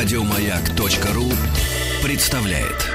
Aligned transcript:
Радиомаяк.ру 0.00 1.24
представляет. 2.04 2.86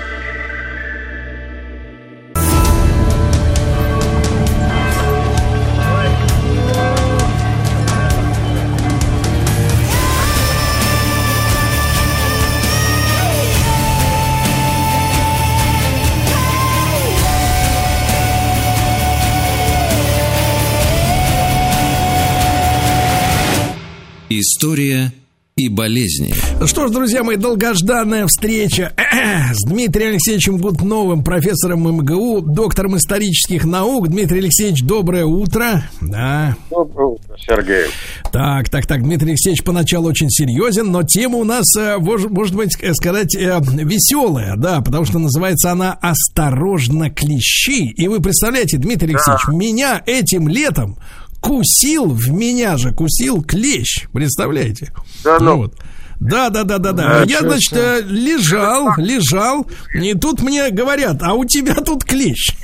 История 24.29 25.11
и 25.55 25.69
болезни. 25.69 26.33
Что 26.65 26.87
ж, 26.87 26.91
друзья 26.91 27.23
мои, 27.23 27.35
долгожданная 27.35 28.25
встреча 28.25 28.91
с 29.53 29.63
Дмитрием 29.67 30.11
Алексеевичем 30.11 30.57
Гутновым, 30.57 31.23
профессором 31.23 31.81
МГУ, 31.81 32.41
доктором 32.41 32.97
исторических 32.97 33.63
наук. 33.63 34.07
Дмитрий 34.07 34.39
Алексеевич, 34.39 34.81
доброе 34.81 35.25
утро. 35.25 35.83
Да. 36.01 36.55
Доброе 36.71 37.07
утро, 37.09 37.35
Сергей. 37.37 37.85
Так, 38.31 38.69
так, 38.69 38.87
так, 38.87 39.03
Дмитрий 39.03 39.31
Алексеевич 39.31 39.63
поначалу 39.63 40.09
очень 40.09 40.29
серьезен, 40.29 40.91
но 40.91 41.03
тема 41.03 41.37
у 41.37 41.43
нас, 41.43 41.65
э, 41.77 41.97
может 41.99 42.55
быть, 42.55 42.75
э, 42.81 42.93
сказать, 42.93 43.35
э, 43.35 43.59
веселая, 43.61 44.55
да, 44.55 44.81
потому 44.81 45.05
что 45.05 45.19
называется 45.19 45.71
она 45.71 45.93
«Осторожно, 46.01 47.11
клещи». 47.11 47.91
И 47.91 48.07
вы 48.07 48.21
представляете, 48.21 48.77
Дмитрий 48.77 49.13
Алексеевич, 49.13 49.43
да. 49.45 49.53
меня 49.53 50.01
этим 50.05 50.47
летом 50.47 50.97
кусил, 51.43 52.05
в 52.07 52.29
меня 52.29 52.77
же 52.77 52.93
кусил 52.93 53.43
клещ, 53.43 54.07
представляете? 54.13 54.93
Да, 55.23 55.37
ну. 55.39 55.57
Вот. 55.57 55.75
Да, 56.19 56.49
да, 56.49 56.63
да, 56.63 56.77
да, 56.77 56.93
да. 56.93 57.21
А 57.21 57.25
я, 57.25 57.41
значит, 57.41 57.73
что? 57.73 57.99
лежал, 57.99 58.93
лежал, 58.97 59.67
и 59.93 60.13
тут 60.13 60.41
мне 60.41 60.69
говорят, 60.69 61.21
а 61.21 61.33
у 61.33 61.43
тебя 61.43 61.75
тут 61.75 62.05
клещ. 62.05 62.55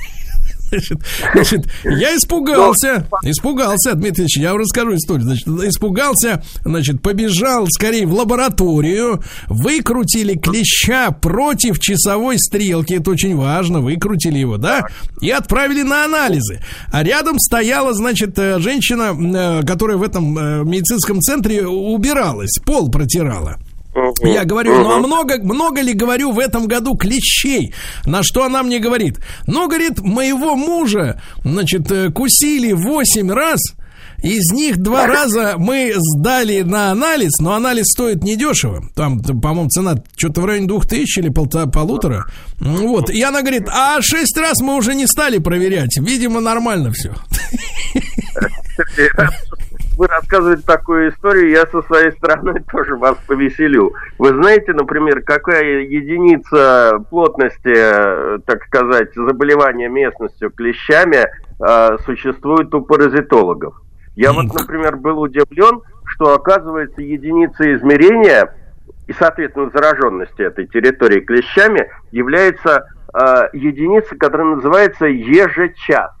Значит, 0.70 0.98
значит, 1.32 1.66
я 1.84 2.16
испугался, 2.16 3.08
испугался, 3.24 3.94
Дмитрий 3.94 4.24
Ильич, 4.24 4.38
я 4.38 4.52
вам 4.52 4.60
расскажу 4.60 4.94
историю. 4.94 5.24
Значит, 5.24 5.48
испугался, 5.48 6.42
значит, 6.64 7.02
побежал 7.02 7.66
скорее 7.68 8.06
в 8.06 8.14
лабораторию, 8.14 9.22
выкрутили 9.48 10.36
клеща 10.36 11.10
против 11.10 11.80
часовой 11.80 12.38
стрелки, 12.38 12.94
это 12.94 13.10
очень 13.10 13.36
важно, 13.36 13.80
выкрутили 13.80 14.38
его, 14.38 14.56
да, 14.56 14.86
и 15.20 15.30
отправили 15.30 15.82
на 15.82 16.04
анализы. 16.04 16.60
А 16.92 17.02
рядом 17.02 17.38
стояла, 17.38 17.92
значит, 17.94 18.38
э, 18.38 18.58
женщина, 18.60 19.60
э, 19.60 19.66
которая 19.66 19.96
в 19.96 20.02
этом 20.02 20.38
э, 20.38 20.64
медицинском 20.64 21.20
центре 21.20 21.66
убиралась, 21.66 22.58
пол 22.64 22.90
протирала. 22.90 23.58
Я 24.22 24.44
говорю, 24.44 24.74
ну 24.74 24.92
а 24.92 24.98
много, 24.98 25.42
много 25.42 25.80
ли, 25.80 25.92
говорю, 25.92 26.32
в 26.32 26.38
этом 26.38 26.66
году 26.66 26.96
клещей? 26.96 27.74
На 28.04 28.22
что 28.22 28.44
она 28.44 28.62
мне 28.62 28.78
говорит? 28.78 29.18
Ну, 29.46 29.66
говорит, 29.66 30.00
моего 30.00 30.54
мужа, 30.54 31.20
значит, 31.42 31.90
э, 31.90 32.10
кусили 32.10 32.72
8 32.72 33.30
раз, 33.32 33.60
из 34.22 34.52
них 34.52 34.76
два 34.78 35.06
раза 35.06 35.54
мы 35.56 35.94
сдали 35.96 36.60
на 36.60 36.90
анализ, 36.90 37.38
но 37.40 37.54
анализ 37.54 37.86
стоит 37.86 38.22
недешево. 38.22 38.82
Там, 38.94 39.20
по-моему, 39.20 39.68
цена 39.70 39.96
что-то 40.16 40.42
в 40.42 40.44
районе 40.44 40.66
двух 40.66 40.86
тысяч 40.86 41.18
или 41.18 41.30
полтора, 41.30 41.66
полутора. 41.66 42.26
Вот. 42.58 43.08
И 43.10 43.22
она 43.22 43.40
говорит, 43.40 43.66
а 43.68 44.00
шесть 44.02 44.36
раз 44.36 44.60
мы 44.60 44.76
уже 44.76 44.94
не 44.94 45.06
стали 45.06 45.38
проверять. 45.38 45.96
Видимо, 45.98 46.40
нормально 46.40 46.92
все 46.92 47.14
вы 50.00 50.06
рассказываете 50.06 50.62
такую 50.62 51.10
историю, 51.10 51.50
я 51.50 51.66
со 51.66 51.82
своей 51.82 52.10
стороны 52.12 52.64
тоже 52.72 52.96
вас 52.96 53.18
повеселю. 53.26 53.92
Вы 54.18 54.30
знаете, 54.30 54.72
например, 54.72 55.20
какая 55.20 55.82
единица 55.82 57.04
плотности, 57.10 58.40
так 58.46 58.64
сказать, 58.64 59.14
заболевания 59.14 59.90
местностью 59.90 60.50
клещами 60.52 61.26
э, 61.26 61.98
существует 62.06 62.74
у 62.74 62.80
паразитологов? 62.80 63.74
Я 64.16 64.32
вот, 64.32 64.46
например, 64.46 64.96
был 64.96 65.20
удивлен, 65.20 65.82
что 66.06 66.32
оказывается 66.32 67.02
единица 67.02 67.70
измерения 67.74 68.54
и, 69.06 69.12
соответственно, 69.12 69.68
зараженности 69.68 70.40
этой 70.40 70.66
территории 70.66 71.20
клещами 71.20 71.90
является 72.10 72.86
э, 73.12 73.48
единица, 73.52 74.16
которая 74.16 74.54
называется 74.54 75.04
ежечас. 75.04 76.12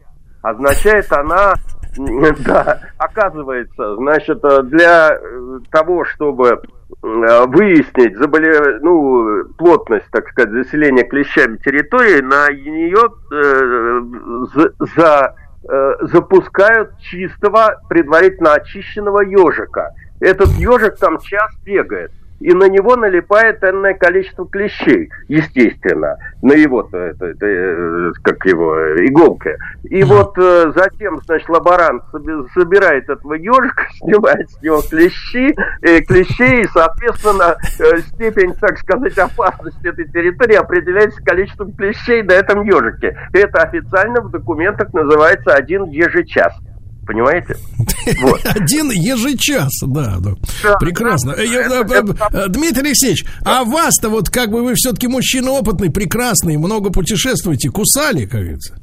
Означает 0.42 1.10
она 1.12 1.54
Да, 1.96 2.80
оказывается, 2.98 3.96
значит, 3.96 4.40
для 4.64 5.10
э, 5.12 5.58
того, 5.70 6.04
чтобы 6.04 6.48
э, 6.48 7.46
выяснить 7.46 8.16
заболев... 8.16 8.80
ну, 8.82 9.44
плотность, 9.58 10.06
так 10.10 10.28
сказать, 10.28 10.52
заселения 10.52 11.04
клещами 11.04 11.56
территории, 11.58 12.20
на 12.20 12.48
нее 12.50 13.10
э, 13.32 14.66
за, 14.96 15.34
э, 15.68 15.94
запускают 16.02 16.98
чистого, 16.98 17.80
предварительно 17.88 18.54
очищенного 18.54 19.20
ежика. 19.22 19.92
Этот 20.20 20.48
ежик 20.50 20.96
там 20.98 21.18
час 21.18 21.50
бегает 21.64 22.12
и 22.40 22.52
на 22.54 22.68
него 22.68 22.96
налипает 22.96 23.62
энное 23.62 23.94
количество 23.94 24.46
клещей, 24.46 25.10
естественно, 25.28 26.16
на 26.42 26.52
его, 26.52 26.88
это, 26.90 27.26
это, 27.26 27.46
э, 27.46 28.12
как 28.22 28.44
его, 28.46 28.74
иголка. 29.04 29.56
И 29.84 30.02
вот 30.02 30.36
э, 30.38 30.72
затем, 30.74 31.20
значит, 31.26 31.48
лаборант 31.48 32.02
собирает 32.54 33.08
этого 33.08 33.34
ежика, 33.34 33.86
снимает 33.98 34.50
с 34.50 34.62
него 34.62 34.80
клещи, 34.88 35.54
э, 35.82 36.00
клещей, 36.00 36.62
и, 36.62 36.68
соответственно, 36.68 37.56
э, 37.78 37.98
степень, 38.00 38.54
так 38.54 38.78
сказать, 38.78 39.16
опасности 39.18 39.86
этой 39.86 40.08
территории 40.08 40.56
определяется 40.56 41.22
количеством 41.22 41.72
клещей 41.72 42.22
на 42.22 42.32
этом 42.32 42.62
ежике. 42.64 43.16
Это 43.32 43.62
официально 43.62 44.22
в 44.22 44.30
документах 44.30 44.92
называется 44.94 45.52
один 45.54 45.84
ежечас 45.90 46.54
понимаете? 47.10 47.56
Вот. 48.22 48.40
Один 48.44 48.90
ежечас, 48.90 49.70
да, 49.82 50.16
да. 50.18 50.32
да 50.62 50.76
Прекрасно. 50.76 51.34
Да, 51.36 51.42
это, 51.42 51.94
это, 51.94 52.48
Дмитрий 52.48 52.88
Алексеевич, 52.88 53.24
а 53.44 53.64
вас-то 53.64 54.08
вот 54.08 54.30
как 54.30 54.50
бы 54.50 54.62
вы 54.62 54.74
все-таки 54.74 55.06
мужчина 55.06 55.50
опытный, 55.50 55.90
прекрасный, 55.90 56.56
много 56.56 56.90
путешествуете, 56.90 57.70
кусали, 57.70 58.24
как 58.24 58.40
говорится? 58.40 58.79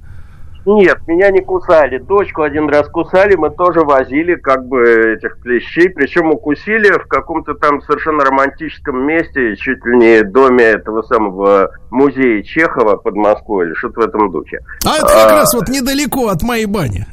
Нет, 0.69 1.07
меня 1.07 1.31
не 1.31 1.39
кусали. 1.39 1.97
Дочку 1.97 2.41
один 2.41 2.67
раз 2.67 2.89
кусали, 2.89 3.35
мы 3.35 3.51
тоже 3.51 3.85
возили 3.85 4.35
как 4.35 4.67
бы 4.67 5.13
этих 5.13 5.39
клещей, 5.41 5.89
причем 5.89 6.29
укусили 6.29 6.91
в 6.91 7.07
каком-то 7.07 7.53
там 7.53 7.81
совершенно 7.83 8.25
романтическом 8.25 9.07
месте, 9.07 9.55
чуть 9.55 9.85
ли 9.85 9.97
не 9.97 10.23
доме 10.23 10.65
этого 10.65 11.03
самого 11.03 11.71
музея 11.89 12.43
Чехова 12.43 12.97
под 12.97 13.15
Москвой 13.15 13.67
или 13.67 13.75
что-то 13.75 14.01
в 14.01 14.03
этом 14.03 14.29
духе. 14.29 14.59
А 14.85 14.97
это 14.97 15.05
как 15.05 15.31
а... 15.31 15.35
раз 15.35 15.53
вот 15.53 15.69
недалеко 15.69 16.27
от 16.27 16.43
моей 16.43 16.65
бани. 16.65 17.05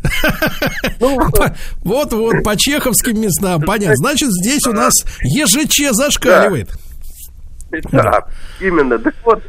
Ну, 0.99 1.21
Вот-вот, 1.85 2.43
по 2.43 2.57
чеховским 2.57 3.21
местам, 3.21 3.63
понятно. 3.63 3.95
Значит, 3.95 4.31
здесь 4.33 4.67
у 4.67 4.73
нас 4.73 4.93
ЕЖЧ 5.23 5.93
зашкаливает. 5.93 6.71
Да, 7.93 8.25
именно. 8.61 8.99
Так 8.99 9.15
вот, 9.25 9.43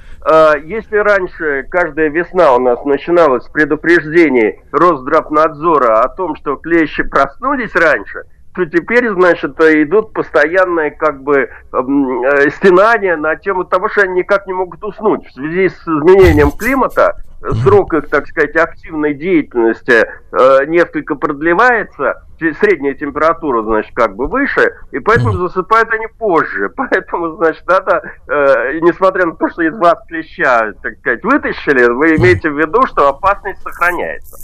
если 0.63 0.97
раньше 0.97 1.67
каждая 1.69 2.09
весна 2.09 2.55
у 2.55 2.59
нас 2.59 2.83
начиналась 2.83 3.43
с 3.43 3.49
предупреждений 3.49 4.59
Росздравнадзора 4.71 6.01
о 6.01 6.09
том, 6.09 6.35
что 6.35 6.55
клещи 6.55 7.03
проснулись 7.03 7.75
раньше, 7.75 8.23
то 8.55 8.65
теперь, 8.65 9.09
значит, 9.09 9.59
идут 9.59 10.13
постоянные 10.13 10.91
как 10.91 11.21
бы 11.21 11.41
э, 11.41 12.49
стенания 12.51 13.17
на 13.17 13.35
тему 13.35 13.65
того, 13.65 13.89
что 13.89 14.01
они 14.01 14.19
никак 14.19 14.47
не 14.47 14.53
могут 14.53 14.83
уснуть. 14.83 15.27
В 15.27 15.33
связи 15.33 15.69
с 15.69 15.81
изменением 15.81 16.51
климата 16.51 17.17
срок 17.63 17.93
их, 17.93 18.09
так 18.09 18.27
сказать, 18.27 18.55
активной 18.55 19.13
деятельности 19.13 20.05
э, 20.31 20.65
несколько 20.67 21.15
продлевается, 21.15 22.23
средняя 22.37 22.93
температура, 22.93 23.63
значит, 23.63 23.93
как 23.95 24.15
бы 24.15 24.27
выше, 24.27 24.73
и 24.91 24.99
поэтому 24.99 25.33
засыпают 25.33 25.89
они 25.93 26.07
позже. 26.17 26.69
Поэтому, 26.75 27.35
значит, 27.37 27.65
надо, 27.67 28.01
э, 28.27 28.79
несмотря 28.81 29.25
на 29.25 29.35
то, 29.35 29.49
что 29.49 29.61
из 29.61 29.77
вас 29.77 29.97
клеща, 30.07 30.73
так 30.81 30.97
сказать, 30.99 31.23
вытащили, 31.23 31.89
вы 31.91 32.15
имеете 32.17 32.49
в 32.49 32.57
виду, 32.57 32.85
что 32.87 33.09
опасность 33.09 33.61
сохраняется. 33.61 34.37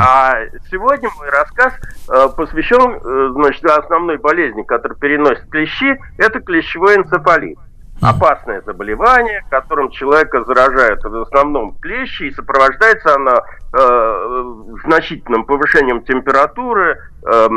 А 0.00 0.36
сегодня 0.70 1.08
мой 1.18 1.28
рассказ 1.28 1.74
э, 2.08 2.28
посвящен, 2.36 3.00
э, 3.02 3.32
значит, 3.32 3.64
основной 3.64 4.16
болезни, 4.18 4.62
которую 4.62 4.98
переносят 4.98 5.48
клещи, 5.50 5.98
это 6.18 6.40
клещевой 6.40 6.96
энцефалит 6.96 7.58
опасное 8.00 8.62
заболевание, 8.62 9.44
которым 9.50 9.90
человека 9.90 10.44
заражают 10.44 11.02
в 11.02 11.22
основном 11.22 11.76
клещи, 11.78 12.24
и 12.24 12.30
сопровождается 12.30 13.14
оно 13.14 13.42
э, 13.72 14.54
значительным 14.84 15.44
повышением 15.44 16.02
температуры, 16.02 16.98
э, 17.24 17.48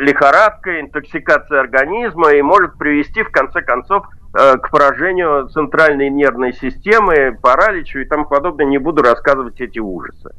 лихорадкой, 0.00 0.82
интоксикацией 0.82 1.60
организма 1.60 2.32
и 2.32 2.42
может 2.42 2.78
привести 2.78 3.22
в 3.22 3.30
конце 3.30 3.62
концов 3.62 4.06
э, 4.34 4.56
к 4.58 4.70
поражению 4.70 5.48
центральной 5.48 6.10
нервной 6.10 6.52
системы, 6.52 7.36
параличу 7.40 7.98
и 7.98 8.04
тому 8.04 8.26
подобное. 8.26 8.66
Не 8.66 8.78
буду 8.78 9.02
рассказывать 9.02 9.60
эти 9.60 9.80
ужасы. 9.80 10.30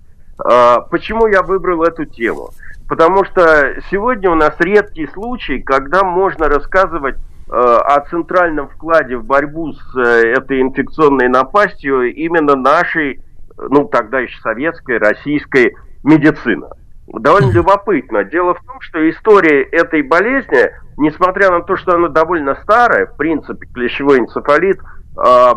Э, 0.44 0.78
почему 0.90 1.28
я 1.28 1.42
выбрал 1.42 1.84
эту 1.84 2.06
тему? 2.06 2.52
Потому 2.88 3.26
что 3.26 3.76
сегодня 3.90 4.30
у 4.30 4.36
нас 4.36 4.56
редкий 4.60 5.08
случай, 5.08 5.62
когда 5.62 6.04
можно 6.04 6.48
рассказывать 6.48 7.16
о 7.50 8.00
центральном 8.10 8.70
вкладе 8.70 9.18
в 9.18 9.26
борьбу 9.26 9.74
с 9.74 9.98
этой 9.98 10.62
инфекционной 10.62 11.28
напастью 11.28 12.14
именно 12.14 12.56
нашей, 12.56 13.22
ну 13.58 13.86
тогда 13.86 14.20
еще 14.20 14.40
советской, 14.42 14.98
российской 14.98 15.76
медицины 16.04 16.68
довольно 17.08 17.52
любопытно. 17.52 18.24
Дело 18.24 18.56
в 18.56 18.64
том, 18.66 18.80
что 18.82 19.10
история 19.10 19.64
этой 19.64 20.02
болезни, 20.02 20.70
несмотря 20.98 21.52
на 21.52 21.62
то, 21.62 21.76
что 21.76 21.96
она 21.96 22.08
довольно 22.08 22.56
старая, 22.64 23.08
в 23.08 23.18
принципе, 23.18 23.68
клещевой 23.68 24.20
энцефалит, 24.20 24.80
э, 24.80 25.54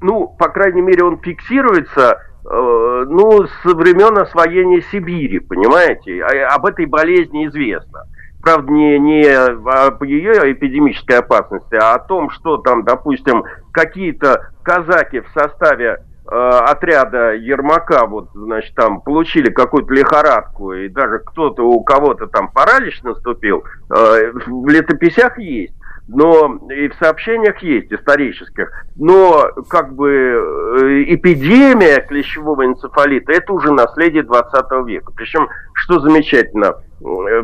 ну, 0.00 0.28
по 0.38 0.48
крайней 0.48 0.82
мере, 0.82 1.04
он 1.04 1.18
фиксируется 1.18 2.20
э, 2.44 3.04
ну, 3.08 3.46
с 3.46 3.64
времен 3.64 4.18
освоения 4.18 4.82
Сибири, 4.92 5.40
понимаете? 5.40 6.22
А, 6.22 6.54
об 6.54 6.66
этой 6.66 6.86
болезни 6.86 7.46
известно. 7.46 8.04
Правда, 8.46 8.70
не, 8.70 8.96
не 9.00 9.24
об 9.24 10.04
ее 10.04 10.52
эпидемической 10.52 11.18
опасности, 11.18 11.74
а 11.74 11.94
о 11.94 11.98
том, 11.98 12.30
что 12.30 12.58
там, 12.58 12.84
допустим, 12.84 13.42
какие-то 13.72 14.52
казаки 14.62 15.18
в 15.18 15.28
составе 15.34 15.98
Э, 16.28 16.58
отряда 16.66 17.34
Ермака, 17.34 18.04
вот, 18.06 18.30
значит, 18.34 18.74
там 18.74 19.00
получили 19.00 19.48
какую-то 19.48 19.94
лихорадку, 19.94 20.72
и 20.72 20.88
даже 20.88 21.20
кто-то, 21.20 21.62
у 21.62 21.84
кого-то 21.84 22.26
там 22.26 22.48
паралич 22.48 23.00
наступил, 23.04 23.62
э, 23.90 24.32
в 24.32 24.68
летописях 24.68 25.38
есть 25.38 25.72
но 26.08 26.58
и 26.70 26.88
в 26.88 26.94
сообщениях 26.94 27.62
есть 27.62 27.92
исторических, 27.92 28.70
но 28.96 29.50
как 29.68 29.94
бы 29.94 30.10
э, 30.10 31.04
эпидемия 31.08 32.00
клещевого 32.00 32.64
энцефалита 32.64 33.32
это 33.32 33.52
уже 33.52 33.72
наследие 33.72 34.22
20 34.22 34.86
века. 34.86 35.12
Причем, 35.16 35.48
что 35.74 35.98
замечательно, 35.98 36.76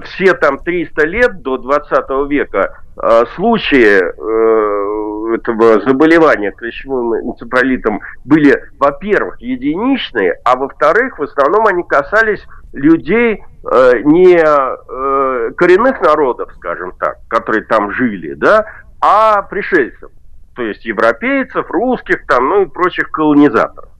все 0.04 0.34
там 0.34 0.58
300 0.58 1.06
лет 1.06 1.42
до 1.42 1.58
20 1.58 2.30
века 2.30 2.81
случаи 3.36 4.00
этого 5.34 5.80
заболевания 5.80 6.52
клещевым 6.52 7.14
энцефалитом 7.30 8.00
были, 8.24 8.62
во-первых, 8.78 9.40
единичные, 9.40 10.38
а 10.44 10.56
во-вторых, 10.56 11.18
в 11.18 11.22
основном 11.22 11.66
они 11.66 11.82
касались 11.84 12.44
людей 12.72 13.42
э, 13.64 13.92
не 14.04 14.36
э, 14.36 15.50
коренных 15.52 16.00
народов, 16.00 16.50
скажем 16.56 16.92
так, 16.98 17.18
которые 17.28 17.64
там 17.64 17.92
жили, 17.92 18.34
да, 18.34 18.66
а 19.00 19.42
пришельцев, 19.42 20.10
то 20.54 20.62
есть 20.62 20.84
европейцев, 20.84 21.70
русских 21.70 22.26
там, 22.26 22.48
ну 22.48 22.62
и 22.62 22.66
прочих 22.66 23.10
колонизаторов. 23.10 23.91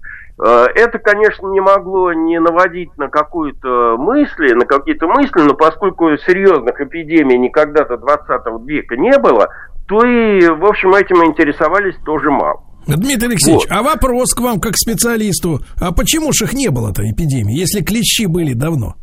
Э, 0.45 0.67
это, 0.75 0.99
конечно, 0.99 1.47
не 1.49 1.61
могло 1.61 2.13
не 2.13 2.41
наводить 2.41 2.97
на 2.99 3.09
какую-то 3.09 3.97
мысли, 3.97 4.55
на 4.55 4.65
какие-то 4.65 5.07
мысли, 5.07 5.41
но 5.41 5.55
поскольку 5.55 6.17
серьезных 6.17 6.81
эпидемий 6.81 7.39
никогда 7.39 7.85
до 7.85 7.97
20 7.97 8.29
века 8.67 8.97
не 8.97 9.17
было, 9.19 9.49
то 9.87 10.05
и, 10.05 10.49
в 10.49 10.65
общем, 10.65 10.95
этим 10.95 11.25
интересовались 11.25 11.97
тоже 12.05 12.31
мало. 12.31 12.63
Дмитрий 12.87 13.29
Алексеевич, 13.29 13.69
вот. 13.69 13.77
а 13.77 13.83
вопрос 13.83 14.35
к 14.35 14.41
вам 14.41 14.59
как 14.59 14.77
специалисту. 14.77 15.61
А 15.81 15.93
почему 15.93 16.33
же 16.33 16.47
их 16.47 16.55
не 16.55 16.69
было-то 16.71 17.09
эпидемии, 17.09 17.57
если 17.57 17.81
клещи 17.81 18.27
были 18.27 18.55
давно? 18.55 18.97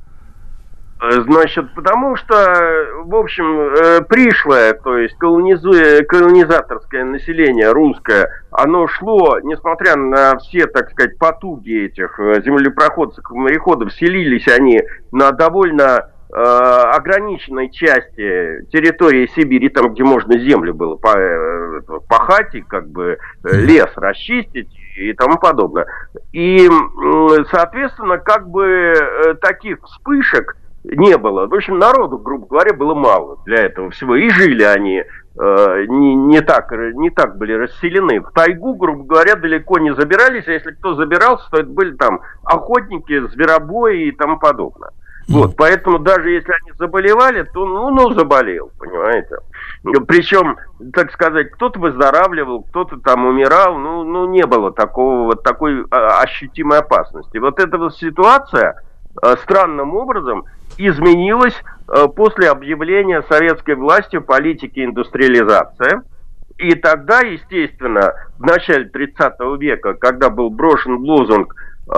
Э, 1.02 1.22
значит, 1.22 1.74
потому 1.76 2.18
что, 2.18 2.36
в 3.06 3.16
общем, 3.16 3.60
э, 3.60 4.02
пришлое, 4.02 4.74
то 4.74 4.98
есть 4.98 5.16
колонизаторское 5.18 7.06
население 7.06 7.72
русское, 7.72 8.30
оно 8.52 8.88
шло, 8.88 9.40
несмотря 9.40 9.96
на 9.96 10.38
все, 10.40 10.68
так 10.68 10.92
сказать, 10.92 11.18
потуги 11.18 11.86
этих 11.86 12.20
э, 12.20 12.42
землепроходцев 12.44 13.24
и 13.32 13.34
мореходов, 13.34 13.94
селились 13.94 14.48
они 14.50 14.82
на 15.12 15.32
довольно 15.32 16.10
Э, 16.32 16.92
ограниченной 16.94 17.72
части 17.72 18.64
территории 18.72 19.28
Сибири, 19.36 19.68
там, 19.70 19.94
где 19.94 20.04
можно 20.04 20.38
землю 20.38 20.76
было 20.76 20.96
пахать 20.96 22.54
и 22.54 22.62
как 22.62 22.88
бы 22.88 23.18
лес 23.42 23.90
расчистить 23.96 24.70
и 24.96 25.14
тому 25.14 25.40
подобное. 25.40 25.88
И, 26.32 26.70
соответственно, 27.50 28.20
как 28.20 28.48
бы 28.48 28.94
таких 29.42 29.82
вспышек 29.86 30.56
не 30.84 31.18
было. 31.18 31.48
В 31.48 31.54
общем, 31.54 31.78
народу, 31.78 32.18
грубо 32.18 32.48
говоря, 32.48 32.74
было 32.74 32.94
мало 32.94 33.38
для 33.46 33.66
этого 33.66 33.90
всего. 33.92 34.16
И 34.16 34.30
жили 34.30 34.64
они 34.64 35.04
не, 35.40 36.16
не, 36.16 36.42
так, 36.42 36.72
не 36.72 37.10
так 37.10 37.38
были 37.38 37.54
расселены. 37.54 38.20
В 38.20 38.32
тайгу, 38.32 38.76
грубо 38.76 39.04
говоря, 39.04 39.36
далеко 39.36 39.80
не 39.80 39.96
забирались, 39.96 40.48
а 40.48 40.52
если 40.52 40.72
кто 40.72 40.96
забирался, 40.96 41.50
то 41.50 41.58
это 41.58 41.70
были 41.70 41.96
там 41.96 42.20
охотники, 42.44 43.28
зверобои 43.28 44.08
и 44.08 44.12
тому 44.12 44.38
подобное. 44.38 44.92
Вот, 45.30 45.56
поэтому 45.56 46.00
даже 46.00 46.32
если 46.32 46.52
они 46.52 46.72
заболевали, 46.78 47.44
то 47.44 47.66
ну, 47.66 47.92
ну 47.92 48.14
заболел, 48.14 48.72
понимаете. 48.80 49.38
Причем, 50.08 50.58
так 50.92 51.12
сказать, 51.12 51.52
кто-то 51.52 51.80
выздоравливал, 51.80 52.64
кто-то 52.64 52.98
там 52.98 53.28
умирал, 53.28 53.78
ну, 53.78 54.04
ну 54.04 54.28
не 54.28 54.46
было 54.48 54.72
такого 54.72 55.26
вот 55.26 55.44
такой 55.44 55.86
а, 55.92 56.22
ощутимой 56.22 56.80
опасности. 56.80 57.38
Вот 57.38 57.60
эта 57.60 57.78
вот 57.78 57.96
ситуация 57.96 58.82
странным 59.44 59.96
образом 59.96 60.46
изменилась 60.78 61.56
а, 61.88 62.08
после 62.08 62.50
объявления 62.50 63.24
советской 63.24 63.76
властью 63.76 64.22
политики 64.22 64.84
индустриализации. 64.84 66.02
И 66.58 66.76
тогда, 66.76 67.22
естественно, 67.22 68.14
в 68.38 68.44
начале 68.44 68.86
30 68.86 69.34
века, 69.60 69.94
когда 69.94 70.30
был 70.30 70.50
брошен 70.50 70.98
лозунг 70.98 71.56
Э, 71.92 71.96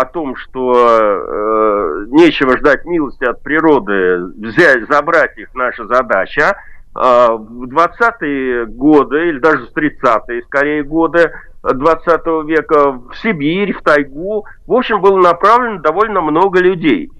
о 0.00 0.04
том, 0.06 0.34
что 0.34 0.72
э, 0.74 2.06
нечего 2.08 2.58
ждать 2.58 2.84
милости 2.84 3.22
от 3.22 3.40
природы, 3.40 4.32
взять, 4.36 4.88
забрать 4.88 5.38
их 5.38 5.54
наша 5.54 5.86
задача. 5.86 6.56
Э, 6.96 7.28
в 7.38 7.66
20-е 7.66 8.66
годы, 8.66 9.28
или 9.28 9.38
даже 9.38 9.66
в 9.66 9.76
30-е, 9.76 10.42
скорее, 10.42 10.82
годы 10.82 11.30
20 11.62 12.26
века 12.46 12.92
в 12.92 13.14
Сибирь, 13.22 13.72
в 13.72 13.82
тайгу, 13.82 14.46
в 14.66 14.72
общем, 14.72 15.00
было 15.00 15.18
направлено 15.18 15.80
довольно 15.80 16.20
много 16.20 16.60
людей. 16.60 17.10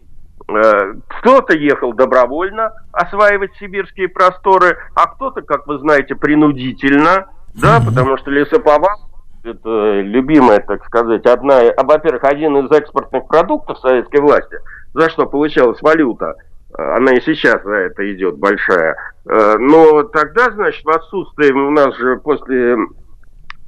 Э, 0.49 0.95
кто-то 1.09 1.55
ехал 1.55 1.93
добровольно 1.93 2.73
осваивать 2.93 3.55
сибирские 3.59 4.09
просторы, 4.09 4.79
а 4.95 5.07
кто-то, 5.09 5.43
как 5.43 5.67
вы 5.67 5.79
знаете, 5.79 6.15
принудительно, 6.15 7.27
да, 7.55 7.81
потому 7.85 8.17
что 8.17 8.31
лесоповал. 8.31 9.11
Это 9.45 10.01
любимая, 10.01 10.61
так 10.61 10.85
сказать, 10.85 11.25
одна, 11.27 11.61
а, 11.61 11.85
во-первых, 11.85 12.25
один 12.25 12.57
из 12.59 12.71
экспортных 12.71 13.27
продуктов 13.29 13.79
советской 13.79 14.21
власти, 14.21 14.57
за 14.95 15.11
что 15.11 15.27
получалась 15.27 15.81
валюта, 15.81 16.35
она 16.77 17.13
и 17.13 17.21
сейчас 17.21 17.63
за 17.63 17.75
это 17.75 18.15
идет 18.15 18.39
большая. 18.39 18.97
Э, 19.27 19.57
но 19.59 20.03
тогда, 20.05 20.51
значит, 20.51 20.85
в 20.85 20.91
отсутствие 20.91 21.53
у 21.53 21.71
нас 21.71 21.97
же 21.97 22.17
после 22.17 22.77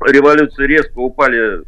революции 0.03 0.65
резко 0.67 0.99
упали 0.99 1.63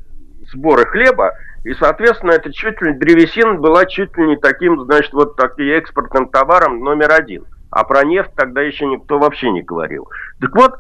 сборы 0.52 0.86
хлеба, 0.86 1.32
и, 1.64 1.74
соответственно, 1.74 2.32
это 2.32 2.52
чуть 2.52 2.80
ли 2.82 2.92
древесина 2.94 3.54
была 3.54 3.86
чуть 3.86 4.16
ли 4.16 4.26
не 4.26 4.36
таким, 4.36 4.82
значит, 4.84 5.12
вот 5.12 5.36
таким 5.36 5.66
экспортным 5.66 6.28
товаром 6.28 6.80
номер 6.80 7.12
один. 7.12 7.44
А 7.70 7.84
про 7.84 8.04
нефть 8.04 8.32
тогда 8.36 8.60
еще 8.60 8.86
никто 8.86 9.18
вообще 9.18 9.50
не 9.50 9.62
говорил. 9.62 10.08
Так 10.40 10.54
вот, 10.54 10.74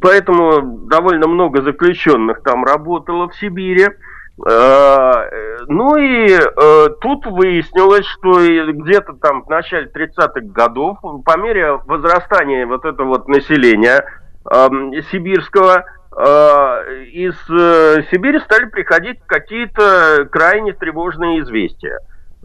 Поэтому 0.00 0.86
довольно 0.88 1.26
много 1.26 1.62
заключенных 1.62 2.42
там 2.42 2.64
работало 2.64 3.28
в 3.28 3.36
Сибири. 3.36 3.86
Э, 4.46 5.64
ну 5.68 5.96
и 5.96 6.30
э, 6.30 6.88
тут 7.00 7.24
выяснилось, 7.24 8.04
что 8.04 8.40
где-то 8.72 9.14
там 9.14 9.42
в 9.42 9.48
начале 9.48 9.90
30-х 9.94 10.40
годов, 10.52 10.98
по 11.00 11.38
мере 11.38 11.80
возрастания 11.86 12.66
вот 12.66 12.84
этого 12.84 13.08
вот 13.08 13.28
населения 13.28 14.04
эм, 14.50 14.92
сибирского, 15.10 15.86
из 16.16 17.34
Сибири 18.10 18.40
стали 18.40 18.64
приходить 18.66 19.18
какие-то 19.26 20.26
крайне 20.30 20.72
тревожные 20.72 21.40
известия. 21.40 22.00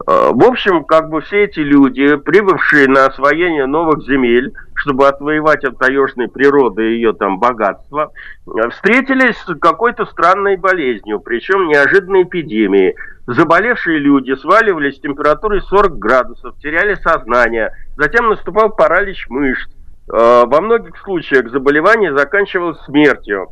Э, 0.06 0.30
в 0.32 0.44
общем, 0.44 0.84
как 0.84 1.10
бы 1.10 1.20
все 1.20 1.44
эти 1.44 1.60
люди, 1.60 2.16
прибывшие 2.16 2.88
на 2.88 3.06
освоение 3.06 3.66
новых 3.66 4.04
земель, 4.04 4.52
чтобы 4.74 5.06
отвоевать 5.06 5.64
от 5.64 5.78
таежной 5.78 6.28
природы 6.28 6.82
ее 6.82 7.12
там 7.12 7.38
богатства, 7.38 8.12
э, 8.46 8.68
встретились 8.70 9.36
с 9.36 9.54
какой-то 9.58 10.06
странной 10.06 10.56
болезнью, 10.56 11.20
причем 11.20 11.68
неожиданной 11.68 12.22
эпидемией. 12.22 12.96
Заболевшие 13.26 13.98
люди 13.98 14.34
сваливались 14.34 14.96
с 14.96 15.00
температурой 15.00 15.60
40 15.60 15.98
градусов, 15.98 16.58
теряли 16.58 16.94
сознание, 16.94 17.70
затем 17.96 18.28
наступал 18.28 18.70
паралич 18.70 19.26
мышц. 19.28 19.70
Э, 20.08 20.44
во 20.46 20.60
многих 20.60 20.96
случаях 20.98 21.50
заболевание 21.50 22.16
заканчивалось 22.16 22.80
смертью. 22.86 23.50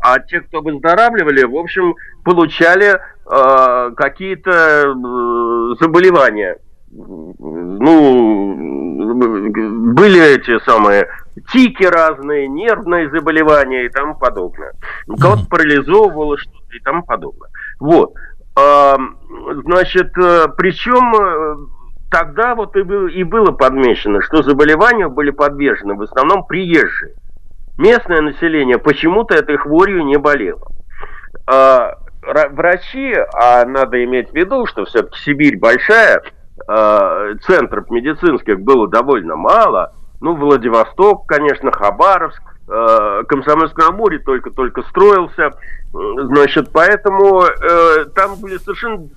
А 0.00 0.18
те, 0.20 0.40
кто 0.40 0.60
выздоравливали, 0.60 1.44
в 1.44 1.56
общем, 1.56 1.94
получали 2.24 2.96
э, 2.96 3.90
какие-то 3.96 4.50
э, 4.50 5.74
заболевания. 5.80 6.58
Ну, 6.90 8.54
были 9.94 10.36
эти 10.36 10.58
самые 10.64 11.06
тики 11.52 11.84
разные, 11.84 12.48
нервные 12.48 13.10
заболевания 13.10 13.84
и 13.84 13.90
тому 13.90 14.14
подобное. 14.14 14.72
Кого-то 15.20 15.46
парализовывало 15.48 16.38
что-то 16.38 16.74
и 16.74 16.80
тому 16.80 17.02
подобное. 17.02 17.50
Вот. 17.78 18.14
Э, 18.58 18.96
значит, 19.64 20.12
причем 20.14 21.14
э, 21.14 21.56
тогда 22.10 22.54
вот 22.54 22.76
и, 22.76 22.80
и 22.80 23.22
было 23.24 23.52
подмечено, 23.52 24.22
что 24.22 24.42
заболевания 24.42 25.08
были 25.08 25.30
подвержены 25.30 25.94
в 25.94 26.02
основном 26.02 26.44
приезжие. 26.46 27.14
Местное 27.78 28.20
население 28.20 28.78
почему-то 28.78 29.34
этой 29.34 29.56
хворью 29.56 30.04
не 30.04 30.18
болело. 30.18 30.66
А, 31.46 31.96
врачи, 32.22 33.14
а 33.34 33.64
надо 33.64 34.04
иметь 34.04 34.30
в 34.30 34.34
виду, 34.34 34.66
что 34.66 34.84
все-таки 34.84 35.18
Сибирь 35.20 35.58
большая, 35.58 36.22
а, 36.66 37.34
центров 37.46 37.88
медицинских 37.90 38.60
было 38.60 38.88
довольно 38.88 39.36
мало, 39.36 39.94
ну, 40.20 40.34
Владивосток, 40.34 41.26
конечно, 41.26 41.70
Хабаровск, 41.70 42.42
э, 42.68 43.22
Комсомольск 43.28 43.78
на 43.78 43.88
Амуре 43.88 44.18
только-только 44.18 44.82
строился, 44.82 45.52
значит, 45.92 46.70
поэтому 46.72 47.44
э, 47.44 48.04
там 48.16 48.36
были 48.40 48.56
совершенно 48.58 49.08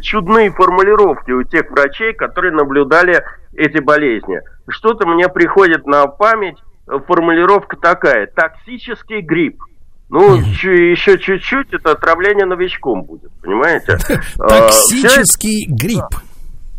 чудные 0.00 0.50
формулировки 0.50 1.30
у 1.30 1.42
тех 1.42 1.70
врачей, 1.70 2.12
которые 2.12 2.52
наблюдали 2.52 3.24
эти 3.54 3.80
болезни. 3.80 4.40
Что-то 4.68 5.06
мне 5.08 5.28
приходит 5.28 5.86
на 5.86 6.06
память, 6.06 6.58
формулировка 6.86 7.76
такая, 7.76 8.26
токсический 8.26 9.20
грипп. 9.20 9.62
Ну, 10.08 10.36
еще 10.36 11.18
чуть-чуть, 11.18 11.72
это 11.72 11.92
отравление 11.92 12.44
новичком 12.44 13.02
будет, 13.02 13.32
понимаете? 13.40 13.96
Токсический 14.36 15.66
грипп. 15.70 16.04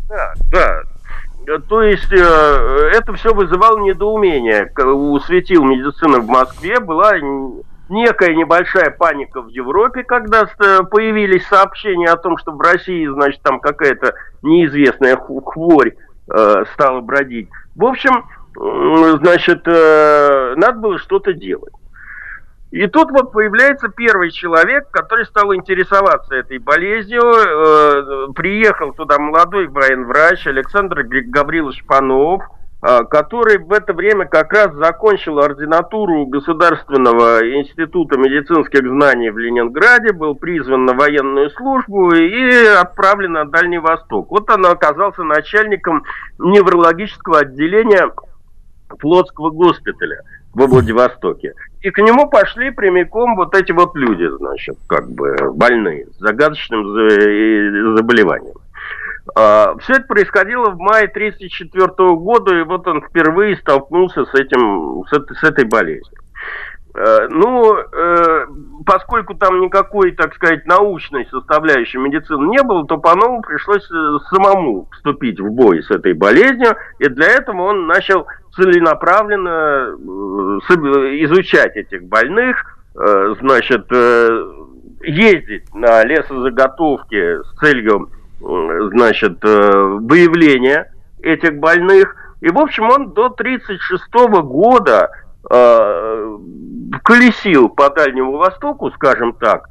Да, 0.08 0.34
да. 0.52 0.82
То 1.68 1.82
есть 1.82 2.12
э, 2.12 2.90
это 2.94 3.12
все 3.14 3.34
вызывало 3.34 3.78
недоумение. 3.80 4.70
У 4.86 5.18
светил 5.18 5.64
медицины 5.64 6.20
в 6.20 6.28
Москве 6.28 6.78
была 6.78 7.14
некая 7.88 8.34
небольшая 8.34 8.90
паника 8.90 9.42
в 9.42 9.48
Европе, 9.48 10.04
когда 10.04 10.46
появились 10.90 11.46
сообщения 11.48 12.08
о 12.08 12.16
том, 12.16 12.38
что 12.38 12.52
в 12.52 12.60
России, 12.60 13.06
значит, 13.06 13.42
там 13.42 13.60
какая-то 13.60 14.14
неизвестная 14.42 15.16
хворь 15.16 15.96
э, 16.32 16.64
стала 16.72 17.00
бродить. 17.00 17.48
В 17.74 17.84
общем, 17.84 18.24
значит, 18.56 19.62
э, 19.66 20.54
надо 20.56 20.78
было 20.78 20.98
что-то 20.98 21.32
делать. 21.32 21.74
И 22.74 22.88
тут 22.88 23.12
вот 23.12 23.30
появляется 23.30 23.88
первый 23.88 24.32
человек, 24.32 24.90
который 24.90 25.26
стал 25.26 25.54
интересоваться 25.54 26.34
этой 26.34 26.58
болезнью. 26.58 27.22
Э, 27.22 28.32
приехал 28.34 28.92
туда 28.92 29.16
молодой 29.20 29.68
военврач 29.68 30.44
Александр 30.48 31.04
Гаврилович 31.04 31.84
Панов, 31.86 32.42
э, 32.82 33.04
который 33.08 33.58
в 33.58 33.72
это 33.72 33.92
время 33.92 34.26
как 34.26 34.52
раз 34.52 34.74
закончил 34.74 35.38
ординатуру 35.38 36.26
Государственного 36.26 37.48
института 37.60 38.18
медицинских 38.18 38.80
знаний 38.80 39.30
в 39.30 39.38
Ленинграде, 39.38 40.12
был 40.12 40.34
призван 40.34 40.84
на 40.84 40.94
военную 40.94 41.50
службу 41.50 42.12
и 42.12 42.66
отправлен 42.66 43.34
на 43.34 43.44
Дальний 43.44 43.78
Восток. 43.78 44.32
Вот 44.32 44.50
он 44.50 44.66
оказался 44.66 45.22
начальником 45.22 46.02
неврологического 46.40 47.38
отделения 47.38 48.10
Флотского 48.98 49.50
госпиталя 49.50 50.22
во 50.54 50.66
Владивостоке. 50.66 51.54
И 51.82 51.90
к 51.90 51.98
нему 51.98 52.28
пошли 52.28 52.70
прямиком 52.70 53.36
вот 53.36 53.54
эти 53.54 53.72
вот 53.72 53.94
люди, 53.94 54.26
значит, 54.38 54.76
как 54.86 55.10
бы 55.10 55.36
больные 55.52 56.06
с 56.06 56.18
загадочным 56.18 56.84
заболеванием. 57.96 58.54
А, 59.34 59.74
Все 59.78 59.94
это 59.94 60.06
происходило 60.06 60.70
в 60.70 60.78
мае 60.78 61.06
1934 61.06 62.14
года, 62.16 62.54
и 62.54 62.62
вот 62.62 62.86
он 62.86 63.02
впервые 63.02 63.56
столкнулся 63.56 64.24
с, 64.24 64.34
этим, 64.34 65.04
с, 65.06 65.42
этой, 65.42 65.64
болезнью. 65.64 66.20
Э, 66.94 67.26
ну, 67.28 67.76
э, 67.76 68.46
поскольку 68.86 69.34
там 69.34 69.60
никакой, 69.60 70.12
так 70.12 70.34
сказать, 70.34 70.64
научной 70.66 71.26
составляющей 71.26 71.98
медицины 71.98 72.46
не 72.48 72.62
было, 72.62 72.86
то 72.86 72.98
по-новому 72.98 73.42
пришлось 73.42 73.84
э, 73.90 74.18
самому 74.30 74.88
вступить 74.92 75.40
в 75.40 75.50
бой 75.50 75.82
с 75.82 75.90
этой 75.90 76.12
болезнью, 76.12 76.76
и 77.00 77.08
для 77.08 77.26
этого 77.26 77.62
он 77.62 77.88
начал 77.88 78.26
целенаправленно 78.56 79.96
изучать 81.24 81.76
этих 81.76 82.04
больных, 82.04 82.78
значит, 83.40 83.90
ездить 85.02 85.74
на 85.74 86.04
лесозаготовки 86.04 87.42
с 87.42 87.58
целью, 87.58 88.10
значит, 88.40 89.42
выявления 89.42 90.92
этих 91.24 91.58
больных. 91.58 92.14
И, 92.40 92.50
в 92.50 92.58
общем, 92.58 92.84
он 92.84 93.12
до 93.12 93.26
1936 93.26 94.12
года 94.42 95.10
э, 95.50 96.38
колесил 97.02 97.68
по 97.70 97.90
Дальнему 97.90 98.36
Востоку, 98.36 98.90
скажем 98.92 99.32
так, 99.34 99.68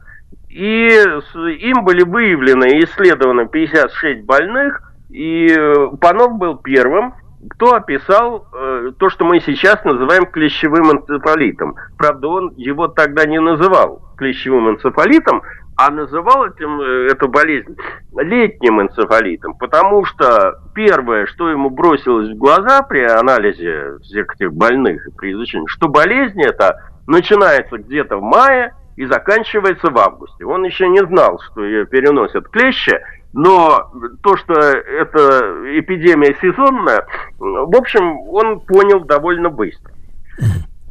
и 0.50 0.88
им 0.88 1.84
были 1.84 2.04
выявлены 2.04 2.78
и 2.78 2.86
исследованы 2.86 3.48
56 3.48 4.24
больных, 4.24 4.94
и 5.10 5.48
э, 5.48 5.88
Панов 6.00 6.38
был 6.38 6.58
первым, 6.58 7.14
кто 7.50 7.74
описал 7.76 8.48
э, 8.54 8.92
то, 8.98 9.10
что 9.10 9.26
мы 9.26 9.40
сейчас 9.40 9.84
называем 9.84 10.26
клещевым 10.26 10.92
энцефалитом. 10.92 11.76
Правда, 11.98 12.28
он 12.28 12.54
его 12.56 12.88
тогда 12.88 13.26
не 13.26 13.40
называл 13.40 14.02
клещевым 14.18 14.70
энцефалитом, 14.72 15.42
а 15.76 15.90
называл 15.90 16.48
этим, 16.48 16.80
э, 16.82 17.12
эту 17.12 17.28
болезнь 17.28 17.76
летним 18.16 18.82
энцефалитом, 18.82 19.56
потому 19.56 20.06
что 20.06 20.60
первое, 20.74 21.26
что 21.26 21.50
ему 21.50 21.70
бросилось 21.70 22.30
в 22.30 22.38
глаза 22.38 22.84
при 22.84 23.04
анализе 23.04 23.98
всех 24.04 24.36
этих 24.36 24.54
больных 24.54 25.08
и 25.08 25.12
при 25.12 25.34
изучении, 25.34 25.68
что 25.68 25.88
болезнь 25.88 26.42
эта 26.42 26.80
начинается 27.08 27.78
где-то 27.78 28.18
в 28.18 28.22
мае 28.22 28.74
и 28.96 29.06
заканчивается 29.06 29.90
в 29.90 29.98
августе. 29.98 30.46
Он 30.46 30.64
еще 30.64 30.88
не 30.88 31.04
знал, 31.06 31.40
что 31.40 31.66
ее 31.66 31.86
переносят 31.86 32.48
клещи, 32.50 33.00
но 33.34 33.92
то, 34.22 34.38
что 34.38 34.54
это 34.54 35.80
эпидемия 35.80 36.36
сезонная, 36.40 37.06
в 37.40 37.76
общем, 37.76 38.20
он 38.30 38.60
понял 38.62 39.02
довольно 39.02 39.50
быстро. 39.50 39.92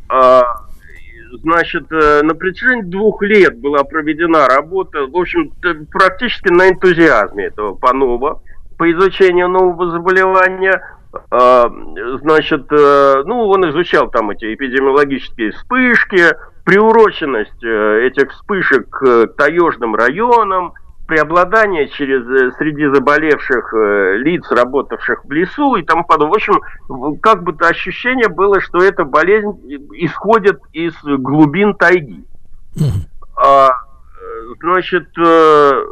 А, 0.08 0.42
значит, 1.40 1.90
э, 1.90 2.22
на 2.22 2.34
протяжении 2.34 2.82
двух 2.82 3.22
лет 3.22 3.58
была 3.58 3.84
проведена 3.84 4.46
работа, 4.46 5.06
в 5.06 5.16
общем, 5.16 5.52
практически 5.90 6.48
на 6.48 6.68
энтузиазме 6.68 7.46
этого 7.46 7.74
Панова 7.74 8.42
по 8.76 8.90
изучению 8.92 9.48
нового 9.48 9.90
заболевания. 9.90 10.82
А, 11.30 11.70
значит, 12.22 12.66
э, 12.70 13.22
ну, 13.24 13.48
он 13.48 13.70
изучал 13.70 14.10
там 14.10 14.30
эти 14.30 14.52
эпидемиологические 14.52 15.52
вспышки, 15.52 16.34
приуроченность 16.64 17.62
э, 17.64 18.06
этих 18.06 18.32
вспышек 18.32 18.88
к 18.88 19.26
таежным 19.36 19.94
районам, 19.94 20.74
преобладание 21.06 21.88
через, 21.88 22.26
э, 22.28 22.52
среди 22.58 22.86
заболевших 22.86 23.74
э, 23.74 24.16
лиц, 24.18 24.50
работавших 24.50 25.24
в 25.24 25.32
лесу 25.32 25.76
и 25.76 25.82
тому 25.82 26.04
подобное. 26.04 26.32
В 26.32 26.36
общем, 26.36 27.18
как 27.20 27.42
бы 27.42 27.52
то 27.52 27.68
ощущение 27.68 28.28
было, 28.28 28.60
что 28.60 28.78
эта 28.78 29.04
болезнь 29.04 29.50
исходит 29.94 30.60
из 30.72 30.94
глубин 31.02 31.74
тайги. 31.74 32.24
А, 33.36 33.70
значит, 34.60 35.08
э, 35.18 35.84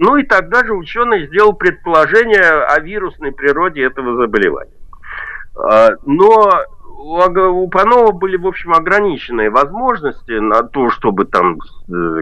ну 0.00 0.16
и 0.16 0.24
тогда 0.24 0.64
же 0.64 0.74
ученый 0.74 1.26
сделал 1.26 1.52
предположение 1.52 2.42
о 2.42 2.80
вирусной 2.80 3.32
природе 3.32 3.82
этого 3.82 4.16
заболевания. 4.16 4.72
А, 5.54 5.90
но 6.04 6.50
у 7.00 7.68
Панова 7.68 8.10
были, 8.10 8.36
в 8.36 8.46
общем, 8.46 8.74
ограниченные 8.74 9.50
возможности 9.50 10.32
на 10.32 10.64
то, 10.64 10.90
чтобы 10.90 11.26
там 11.26 11.58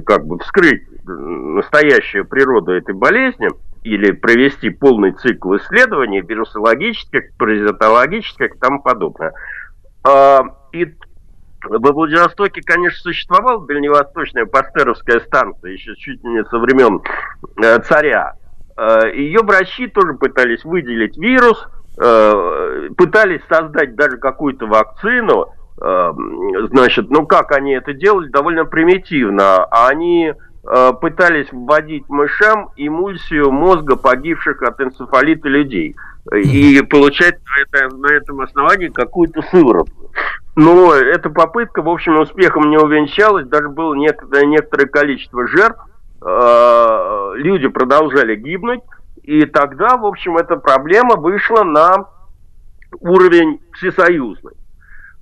как 0.04 0.26
бы 0.26 0.38
вскрыть 0.40 0.82
настоящую 1.06 2.26
природу 2.26 2.72
этой 2.72 2.94
болезни 2.94 3.48
или 3.82 4.12
провести 4.12 4.70
полный 4.70 5.12
цикл 5.12 5.56
исследований 5.56 6.20
вирусологических, 6.20 7.36
паразитологических 7.38 8.54
и 8.54 8.58
тому 8.58 8.82
подобное. 8.82 9.32
А, 10.04 10.42
и 10.72 10.86
во 11.64 11.92
Владивостоке, 11.92 12.60
конечно, 12.62 12.98
существовала 13.00 13.64
дальневосточная 13.66 14.46
пастеровская 14.46 15.20
станция 15.20 15.72
еще 15.72 15.94
чуть 15.96 16.22
не 16.24 16.44
со 16.44 16.58
времен 16.58 17.00
э, 17.62 17.78
царя. 17.80 18.34
Э, 18.76 19.10
Ее 19.14 19.40
врачи 19.40 19.86
тоже 19.88 20.14
пытались 20.14 20.64
выделить 20.64 21.16
вирус– 21.16 21.66
Э, 21.98 22.88
пытались 22.96 23.40
создать 23.48 23.94
даже 23.94 24.18
какую-то 24.18 24.66
вакцину, 24.66 25.46
значит, 25.78 27.10
ну 27.10 27.26
как 27.26 27.52
они 27.52 27.72
это 27.72 27.92
делали, 27.94 28.28
довольно 28.28 28.64
примитивно. 28.64 29.64
Они 29.64 30.28
э, 30.28 30.34
пытались 31.00 31.46
вводить 31.52 32.08
мышам 32.08 32.70
эмульсию 32.76 33.52
мозга 33.52 33.96
погибших 33.96 34.62
от 34.62 34.80
энцефалита 34.80 35.48
людей. 35.48 35.94
И 36.34 36.82
получать 36.82 37.38
на, 37.44 37.62
это, 37.62 37.96
на 37.96 38.12
этом 38.12 38.40
основании 38.40 38.88
какую-то 38.88 39.42
сыворотку. 39.42 40.10
Но 40.56 40.92
эта 40.94 41.30
попытка, 41.30 41.82
в 41.82 41.88
общем, 41.88 42.18
успехом 42.18 42.70
не 42.70 42.78
увенчалась, 42.78 43.46
даже 43.46 43.68
было 43.68 43.94
некоторое, 43.94 44.46
некоторое 44.46 44.86
количество 44.86 45.46
жертв, 45.46 45.78
люди 47.36 47.68
продолжали 47.68 48.34
гибнуть, 48.36 48.80
и 49.22 49.44
тогда, 49.44 49.96
в 49.96 50.06
общем, 50.06 50.36
эта 50.36 50.56
проблема 50.56 51.16
вышла 51.16 51.62
на 51.62 52.06
уровень 53.00 53.60
всесоюзный. 53.74 54.54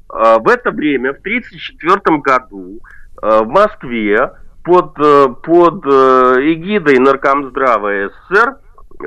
А, 0.09 0.39
в 0.39 0.49
это 0.49 0.71
время, 0.71 1.13
в 1.15 1.19
1934 1.19 2.19
году, 2.19 2.81
в 3.21 3.47
Москве 3.47 4.31
под, 4.65 4.99
э, 4.99 5.29
под 5.43 5.85
э, 5.87 6.37
эгидой 6.53 6.99
Наркомздрава 6.99 8.09
СССР 8.09 8.57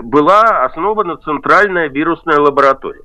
была 0.04 0.64
основана 0.64 1.18
центральная 1.18 1.90
вирусная 1.90 2.40
лаборатория. 2.40 3.02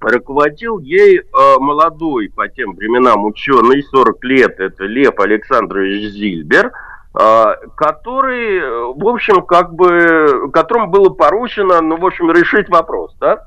руководил 0.00 0.78
ей 0.78 1.18
э, 1.18 1.22
молодой 1.58 2.30
по 2.34 2.48
тем 2.48 2.74
временам 2.74 3.24
ученый, 3.24 3.82
40 3.82 4.24
лет, 4.24 4.58
это 4.58 4.84
Лев 4.84 5.18
Александрович 5.18 6.12
Зильбер, 6.12 6.72
э, 7.18 7.44
который, 7.76 8.94
в 8.94 9.06
общем, 9.06 9.42
как 9.42 9.74
бы, 9.74 10.50
которому 10.52 10.88
было 10.88 11.10
поручено, 11.10 11.80
ну, 11.82 11.98
в 11.98 12.06
общем, 12.06 12.30
решить 12.30 12.68
вопрос, 12.70 13.14
да, 13.20 13.46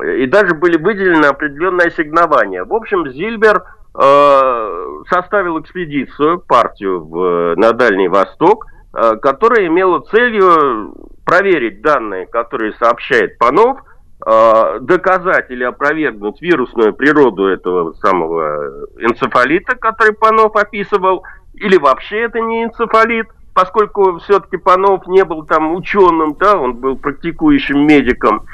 и 0.00 0.26
даже 0.26 0.54
были 0.54 0.76
выделены 0.76 1.26
определенные 1.26 1.88
ассигнования. 1.88 2.64
В 2.64 2.72
общем, 2.72 3.08
Зильбер 3.10 3.58
э, 3.58 3.81
составил 3.94 5.60
экспедицию, 5.60 6.40
партию 6.40 7.04
в, 7.04 7.54
на 7.56 7.72
Дальний 7.72 8.08
Восток, 8.08 8.66
э, 8.94 9.16
которая 9.16 9.66
имела 9.66 10.00
целью 10.00 10.94
проверить 11.24 11.82
данные, 11.82 12.26
которые 12.26 12.72
сообщает 12.74 13.38
Панов– 13.38 13.78
Э, 14.24 14.78
доказать 14.80 15.50
или 15.50 15.64
опровергнуть 15.64 16.40
вирусную 16.40 16.94
природу 16.94 17.46
этого 17.46 17.92
самого 17.94 18.86
энцефалита, 18.98 19.74
который 19.74 20.14
Панов 20.14 20.54
описывал, 20.54 21.24
или 21.54 21.76
вообще 21.76 22.20
это 22.20 22.38
не 22.38 22.62
энцефалит, 22.62 23.26
поскольку 23.52 24.18
все-таки 24.20 24.58
Панов 24.58 25.08
не 25.08 25.24
был 25.24 25.44
там 25.44 25.74
ученым, 25.74 26.36
да, 26.38 26.56
он 26.56 26.74
был 26.74 26.96
практикующим 26.98 27.84
медиком. 27.84 28.46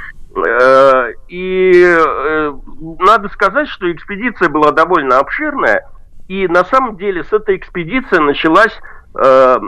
Э, 0.47 1.12
и 1.28 1.85
э, 1.85 2.52
надо 3.00 3.28
сказать, 3.28 3.68
что 3.68 3.90
экспедиция 3.90 4.49
была 4.49 4.73
довольно 4.73 5.18
обширная, 5.18 5.88
и 6.28 6.47
на 6.49 6.64
самом 6.64 6.97
деле 6.97 7.25
с 7.25 7.33
этой 7.33 7.57
экспедиции 7.57 8.18
началась 8.18 8.78
Э, 9.21 9.59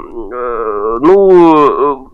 ну, 1.03 2.11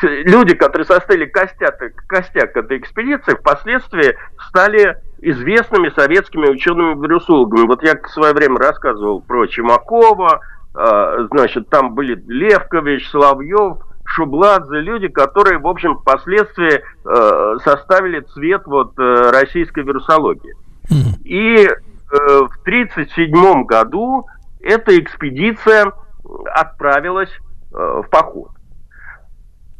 люди, 0.00 0.54
которые 0.54 0.86
составили 0.86 1.26
костяк, 1.26 1.78
костяк 2.08 2.56
этой 2.56 2.78
экспедиции, 2.78 3.34
впоследствии 3.34 4.16
стали 4.48 4.96
известными 5.20 5.90
советскими 5.90 6.48
учеными-вирусологами. 6.48 7.66
Вот 7.66 7.82
я 7.82 7.94
в 8.02 8.08
свое 8.08 8.32
время 8.32 8.56
рассказывал 8.58 9.20
про 9.20 9.46
Чемакова, 9.46 10.40
значит, 10.72 11.68
там 11.68 11.94
были 11.94 12.14
Левкович, 12.26 13.08
Соловьев, 13.10 13.78
Шубладзе, 14.12 14.80
люди, 14.80 15.08
которые, 15.08 15.58
в 15.58 15.66
общем, 15.66 15.96
впоследствии 15.98 16.82
составили 17.62 18.20
цвет 18.20 18.62
вот 18.66 18.98
российской 18.98 19.84
вирусологии. 19.84 20.54
И 21.24 21.68
в 22.10 22.60
1937 22.62 23.64
году 23.64 24.26
эта 24.60 24.98
экспедиция 24.98 25.92
отправилась 26.54 27.30
э, 27.72 28.02
в 28.04 28.08
поход. 28.10 28.50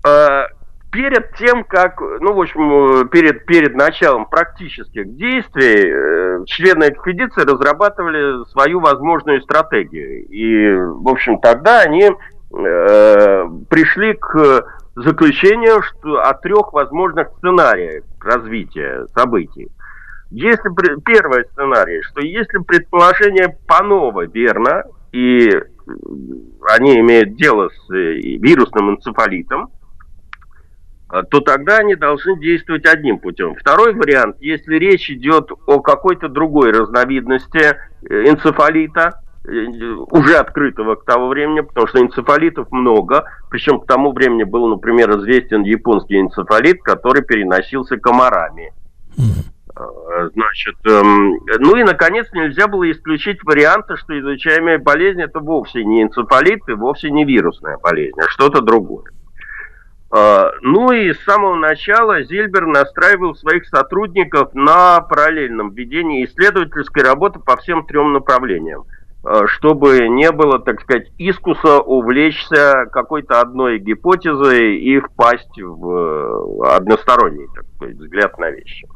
Э, 0.06 0.46
перед 0.90 1.34
тем, 1.36 1.64
как, 1.64 2.00
ну, 2.00 2.32
в 2.32 2.40
общем, 2.40 3.08
перед, 3.08 3.46
перед 3.46 3.74
началом 3.74 4.26
практических 4.26 5.16
действий, 5.16 5.84
э, 5.86 6.44
члены 6.46 6.88
экспедиции 6.88 7.42
разрабатывали 7.42 8.44
свою 8.50 8.80
возможную 8.80 9.42
стратегию. 9.42 10.26
И, 10.28 10.74
в 10.74 11.08
общем, 11.08 11.38
тогда 11.40 11.80
они 11.80 12.10
э, 12.52 13.48
пришли 13.68 14.14
к 14.14 14.64
заключению 14.96 15.82
что, 15.82 16.20
о 16.20 16.34
трех 16.34 16.72
возможных 16.72 17.28
сценариях 17.38 18.04
развития 18.20 19.06
событий. 19.14 19.70
Если 20.30 20.70
первый 21.04 21.44
сценарий, 21.46 22.02
что 22.02 22.20
если 22.20 22.58
предположение 22.58 23.56
Панова 23.66 24.26
верно, 24.26 24.84
и 25.12 25.50
они 26.68 27.00
имеют 27.00 27.34
дело 27.36 27.68
с 27.68 27.90
э, 27.92 28.14
вирусным 28.38 28.90
энцефалитом, 28.90 29.70
а, 31.10 31.24
то 31.24 31.40
тогда 31.40 31.78
они 31.78 31.96
должны 31.96 32.38
действовать 32.38 32.86
одним 32.86 33.18
путем. 33.18 33.56
Второй 33.56 33.94
вариант, 33.94 34.36
если 34.40 34.76
речь 34.76 35.10
идет 35.10 35.50
о 35.66 35.80
какой-то 35.80 36.28
другой 36.28 36.70
разновидности 36.70 37.58
э, 37.58 38.28
энцефалита, 38.28 39.08
э, 39.08 39.19
уже 39.44 40.36
открытого 40.36 40.96
к 40.96 41.04
тому 41.04 41.28
времени, 41.28 41.60
потому 41.60 41.86
что 41.86 42.00
энцефалитов 42.00 42.70
много, 42.70 43.24
причем 43.50 43.80
к 43.80 43.86
тому 43.86 44.12
времени 44.12 44.44
был, 44.44 44.68
например, 44.68 45.10
известен 45.18 45.62
японский 45.62 46.20
энцефалит, 46.20 46.82
который 46.82 47.22
переносился 47.22 47.96
комарами. 47.96 48.72
Э, 49.80 50.28
значит, 50.34 50.76
эм, 50.86 51.38
ну 51.58 51.76
и, 51.76 51.84
наконец, 51.84 52.26
нельзя 52.32 52.66
было 52.66 52.90
исключить 52.90 53.42
варианты, 53.44 53.96
что 53.96 54.18
изучаемая 54.18 54.78
болезнь 54.78 55.22
это 55.22 55.40
вовсе 55.40 55.84
не 55.84 56.02
энцефалит 56.02 56.68
и 56.68 56.72
вовсе 56.72 57.10
не 57.10 57.24
вирусная 57.24 57.78
болезнь, 57.78 58.18
а 58.20 58.28
что-то 58.28 58.60
другое. 58.60 59.04
Э, 60.12 60.50
ну 60.62 60.90
и 60.92 61.12
с 61.12 61.24
самого 61.24 61.54
начала 61.54 62.22
Зильбер 62.24 62.66
настраивал 62.66 63.34
своих 63.34 63.66
сотрудников 63.68 64.52
на 64.54 65.00
параллельном 65.00 65.70
ведении 65.70 66.24
исследовательской 66.24 67.02
работы 67.02 67.38
по 67.38 67.56
всем 67.56 67.86
трем 67.86 68.12
направлениям, 68.12 68.82
э, 68.82 68.99
чтобы 69.46 70.08
не 70.08 70.32
было, 70.32 70.58
так 70.58 70.80
сказать, 70.80 71.10
искуса 71.18 71.80
увлечься 71.80 72.86
какой-то 72.90 73.40
одной 73.40 73.78
гипотезой 73.78 74.76
и 74.76 74.98
впасть 74.98 75.60
в 75.60 76.74
односторонний, 76.74 77.46
так 77.54 77.64
сказать, 77.76 77.96
взгляд 77.96 78.38
на 78.38 78.50
вещи. 78.50 78.88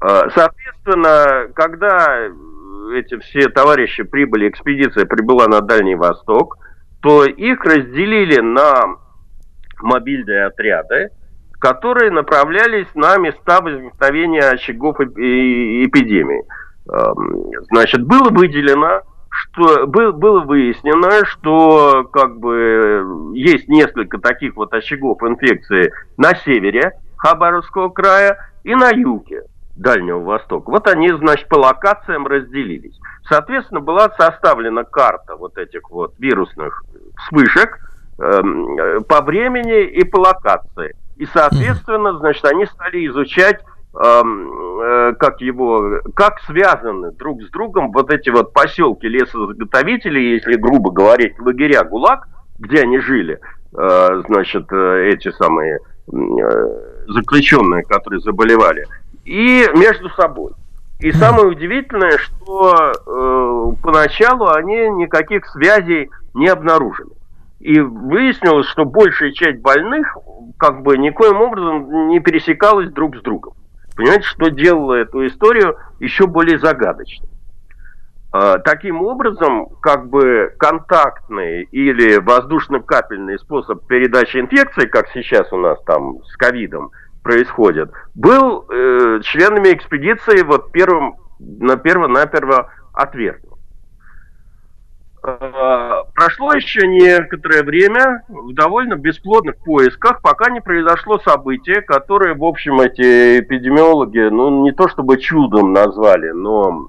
А, 0.00 0.30
соответственно, 0.30 1.48
когда 1.54 2.28
эти 2.94 3.18
все 3.18 3.48
товарищи 3.48 4.02
прибыли, 4.04 4.48
экспедиция 4.48 5.06
прибыла 5.06 5.48
на 5.48 5.60
Дальний 5.60 5.96
Восток, 5.96 6.58
то 7.00 7.24
их 7.24 7.64
разделили 7.64 8.40
на 8.40 8.96
мобильные 9.80 10.46
отряды, 10.46 11.10
которые 11.58 12.10
направлялись 12.10 12.88
на 12.94 13.16
места 13.16 13.60
возникновения 13.60 14.48
очагов 14.48 15.00
эпидемии. 15.00 16.44
Значит, 17.70 18.04
было 18.04 18.30
выделено, 18.30 19.02
что 19.32 19.86
было 19.86 20.40
выяснено, 20.40 21.24
что 21.24 22.04
как 22.12 22.38
бы 22.38 23.32
есть 23.34 23.68
несколько 23.68 24.18
таких 24.18 24.56
вот 24.56 24.74
очагов 24.74 25.22
инфекции 25.22 25.92
на 26.18 26.34
севере 26.34 26.92
Хабаровского 27.16 27.88
края 27.88 28.52
и 28.62 28.74
на 28.74 28.90
юге. 28.90 29.44
Дальнего 29.74 30.20
Востока. 30.20 30.70
Вот 30.70 30.86
они, 30.86 31.10
значит, 31.12 31.48
по 31.48 31.54
локациям 31.54 32.26
разделились. 32.26 32.98
Соответственно, 33.26 33.80
была 33.80 34.10
составлена 34.10 34.84
карта 34.84 35.36
вот 35.36 35.56
этих 35.56 35.90
вот 35.90 36.12
вирусных 36.18 36.84
вспышек 37.16 37.78
э, 38.18 39.00
по 39.08 39.22
времени 39.22 39.84
и 39.84 40.04
по 40.04 40.18
локации. 40.18 40.94
И, 41.16 41.26
соответственно, 41.26 42.18
значит, 42.18 42.44
они 42.44 42.66
стали 42.66 43.06
изучать 43.06 43.60
как 43.94 45.40
его, 45.40 46.00
как 46.14 46.40
связаны 46.46 47.12
друг 47.12 47.42
с 47.42 47.50
другом 47.50 47.92
вот 47.92 48.10
эти 48.10 48.30
вот 48.30 48.54
поселки 48.54 49.06
лесозаготовителей, 49.06 50.32
если 50.32 50.54
грубо 50.54 50.90
говорить, 50.90 51.38
лагеря 51.38 51.84
ГУЛАГ, 51.84 52.26
где 52.58 52.82
они 52.82 52.98
жили, 53.00 53.38
э, 53.76 54.22
значит, 54.26 54.72
э, 54.72 55.10
эти 55.12 55.30
самые 55.32 55.78
э, 55.78 56.12
заключенные, 57.08 57.82
которые 57.82 58.20
заболевали, 58.20 58.86
и 59.24 59.66
между 59.74 60.08
собой. 60.10 60.52
И 61.00 61.10
самое 61.12 61.48
удивительное, 61.48 62.16
что 62.18 62.76
э, 62.76 63.82
поначалу 63.82 64.48
они 64.48 64.88
никаких 64.90 65.46
связей 65.46 66.10
не 66.32 66.46
обнаружили. 66.46 67.10
И 67.58 67.80
выяснилось, 67.80 68.68
что 68.68 68.84
большая 68.84 69.32
часть 69.32 69.60
больных 69.60 70.16
как 70.58 70.82
бы 70.82 70.96
никоим 70.96 71.40
образом 71.40 72.08
не 72.08 72.20
пересекалась 72.20 72.90
друг 72.90 73.16
с 73.16 73.22
другом. 73.22 73.54
Понимаете, 73.96 74.24
что 74.24 74.48
делало 74.48 74.94
эту 74.94 75.26
историю 75.26 75.76
еще 76.00 76.26
более 76.26 76.58
загадочной. 76.58 77.28
Э, 78.34 78.56
таким 78.64 79.02
образом, 79.02 79.66
как 79.80 80.08
бы 80.08 80.54
контактный 80.58 81.64
или 81.64 82.16
воздушно-капельный 82.16 83.38
способ 83.38 83.86
передачи 83.86 84.38
инфекции, 84.38 84.86
как 84.86 85.08
сейчас 85.12 85.52
у 85.52 85.58
нас 85.58 85.78
там 85.84 86.22
с 86.24 86.36
ковидом, 86.36 86.90
происходит, 87.22 87.92
был 88.14 88.64
э, 88.68 89.20
членами 89.22 89.74
экспедиции 89.74 90.42
вот 90.42 90.72
первым, 90.72 91.16
на 91.38 91.76
перво-наперво 91.76 92.70
отвергнут. 92.94 93.51
Прошло 95.22 96.52
еще 96.52 96.86
некоторое 96.88 97.62
время 97.62 98.24
в 98.28 98.54
довольно 98.54 98.96
бесплодных 98.96 99.56
поисках, 99.58 100.20
пока 100.20 100.50
не 100.50 100.60
произошло 100.60 101.20
событие, 101.20 101.80
которое, 101.80 102.34
в 102.34 102.42
общем, 102.42 102.80
эти 102.80 103.38
эпидемиологи, 103.38 104.30
ну, 104.30 104.62
не 104.64 104.72
то 104.72 104.88
чтобы 104.88 105.18
чудом 105.18 105.72
назвали, 105.72 106.30
но 106.30 106.88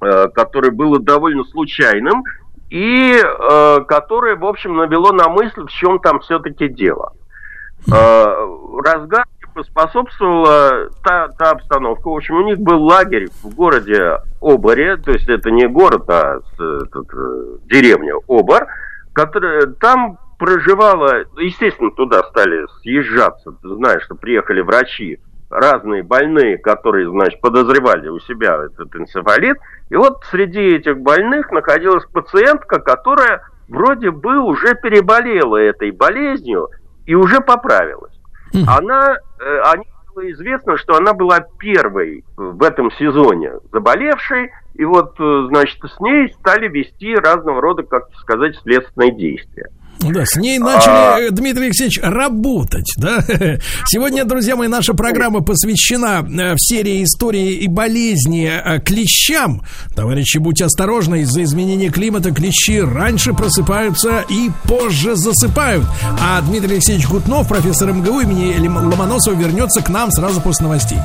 э, 0.00 0.28
которое 0.34 0.70
было 0.70 0.98
довольно 0.98 1.44
случайным, 1.44 2.24
и 2.70 3.20
э, 3.22 3.80
которое, 3.86 4.36
в 4.36 4.46
общем, 4.46 4.76
навело 4.76 5.12
на 5.12 5.28
мысль, 5.28 5.64
в 5.64 5.70
чем 5.70 5.98
там 5.98 6.20
все-таки 6.20 6.66
дело. 6.66 7.12
Э, 7.92 8.46
разгар 8.82 9.26
поспособствовала 9.52 10.90
та, 11.04 11.28
та 11.28 11.50
обстановка. 11.50 12.08
В 12.08 12.14
общем, 12.14 12.36
у 12.36 12.44
них 12.44 12.58
был 12.58 12.82
лагерь 12.82 13.28
в 13.42 13.54
городе 13.54 14.18
Оборе, 14.40 14.96
то 14.96 15.12
есть 15.12 15.28
это 15.28 15.50
не 15.50 15.66
город, 15.66 16.04
а 16.08 16.40
этот, 16.58 17.06
э, 17.14 17.56
деревня 17.66 18.14
Обор, 18.28 18.66
которая 19.12 19.66
там 19.66 20.18
проживала, 20.38 21.24
естественно, 21.38 21.90
туда 21.90 22.22
стали 22.24 22.66
съезжаться, 22.80 23.52
ты 23.62 23.68
знаешь, 23.74 24.02
что 24.04 24.14
приехали 24.14 24.62
врачи 24.62 25.18
разные 25.50 26.02
больные, 26.02 26.58
которые, 26.58 27.10
значит, 27.10 27.40
подозревали 27.40 28.08
у 28.08 28.20
себя 28.20 28.64
этот 28.64 28.94
энцефалит. 28.94 29.58
И 29.90 29.96
вот 29.96 30.24
среди 30.30 30.60
этих 30.76 30.98
больных 31.00 31.50
находилась 31.50 32.04
пациентка, 32.06 32.80
которая 32.80 33.42
вроде 33.68 34.10
бы 34.12 34.38
уже 34.38 34.74
переболела 34.76 35.56
этой 35.56 35.90
болезнью 35.90 36.68
и 37.04 37.14
уже 37.14 37.40
поправилась. 37.40 38.14
Она, 38.66 39.16
э, 39.40 39.60
они 39.72 39.84
было 40.14 40.30
известно, 40.32 40.76
что 40.76 40.96
она 40.96 41.12
была 41.14 41.40
первой 41.58 42.24
в 42.36 42.62
этом 42.62 42.90
сезоне 42.92 43.52
заболевшей, 43.72 44.50
и 44.74 44.84
вот, 44.84 45.14
э, 45.18 45.46
значит, 45.48 45.78
с 45.82 46.00
ней 46.00 46.32
стали 46.40 46.68
вести 46.68 47.14
разного 47.14 47.60
рода, 47.60 47.82
как 47.82 48.08
сказать, 48.16 48.56
следственные 48.62 49.12
действия. 49.12 49.70
Да, 50.10 50.24
с 50.26 50.36
ней 50.36 50.58
начали, 50.58 51.28
а... 51.28 51.30
Дмитрий 51.30 51.66
Алексеевич, 51.66 52.00
работать, 52.02 52.92
да. 52.96 53.24
Сегодня, 53.86 54.24
друзья 54.24 54.56
мои, 54.56 54.68
наша 54.68 54.94
программа 54.94 55.40
посвящена 55.40 56.26
э, 56.26 56.54
в 56.54 56.58
серии 56.58 57.04
истории 57.04 57.54
и 57.54 57.68
болезни 57.68 58.50
э, 58.52 58.80
клещам. 58.80 59.62
Товарищи, 59.94 60.38
будьте 60.38 60.64
осторожны, 60.64 61.22
из-за 61.22 61.42
изменения 61.44 61.90
климата 61.90 62.32
клещи 62.32 62.80
раньше 62.80 63.32
просыпаются 63.32 64.24
и 64.28 64.50
позже 64.64 65.16
засыпают. 65.16 65.84
А 66.20 66.40
Дмитрий 66.42 66.74
Алексеевич 66.74 67.06
Гутнов, 67.08 67.48
профессор 67.48 67.92
МГУ 67.92 68.20
имени 68.20 68.56
Ломоносова, 68.66 69.34
вернется 69.34 69.82
к 69.82 69.88
нам 69.88 70.10
сразу 70.10 70.40
после 70.40 70.64
новостей. 70.64 70.98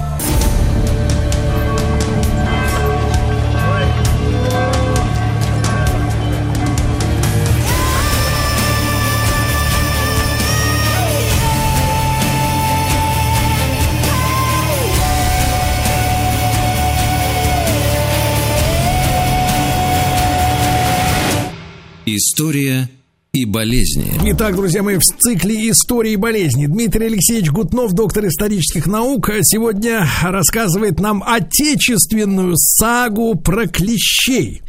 История 22.07 22.87
и 23.33 23.45
болезни. 23.45 24.13
Итак, 24.25 24.55
друзья 24.55 24.83
мои, 24.83 24.97
в 24.97 25.01
цикле 25.01 25.71
истории 25.71 26.13
и 26.13 26.17
болезни 26.17 26.67
Дмитрий 26.67 27.07
Алексеевич 27.07 27.49
Гутнов, 27.49 27.93
доктор 27.93 28.27
исторических 28.27 28.85
наук, 28.85 29.31
сегодня 29.41 30.07
рассказывает 30.21 30.99
нам 30.99 31.23
отечественную 31.25 32.55
сагу 32.57 33.33
про 33.35 33.65
клещей. 33.67 34.61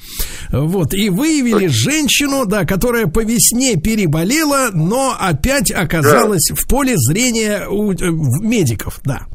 Вот, 0.50 0.94
и 0.94 1.10
выявили 1.10 1.66
женщину, 1.66 2.46
да, 2.46 2.64
которая 2.64 3.06
по 3.06 3.22
весне 3.22 3.76
переболела, 3.76 4.70
но 4.72 5.14
опять 5.18 5.70
оказалась 5.70 6.48
да. 6.48 6.54
в 6.54 6.66
поле 6.66 6.94
зрения 6.96 7.66
у 7.68 7.92
э, 7.92 7.96
медиков, 8.40 9.00
да. 9.04 9.26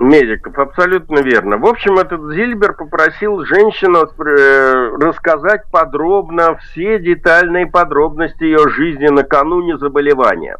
Медиков, 0.00 0.56
абсолютно 0.58 1.20
верно. 1.20 1.56
В 1.58 1.66
общем, 1.66 1.98
этот 1.98 2.20
Зильбер 2.32 2.74
попросил 2.74 3.44
женщину 3.44 4.04
э, 4.04 4.96
рассказать 5.00 5.62
подробно 5.72 6.56
все 6.56 7.00
детальные 7.00 7.66
подробности 7.66 8.44
ее 8.44 8.68
жизни 8.68 9.08
накануне 9.08 9.76
заболевания. 9.76 10.56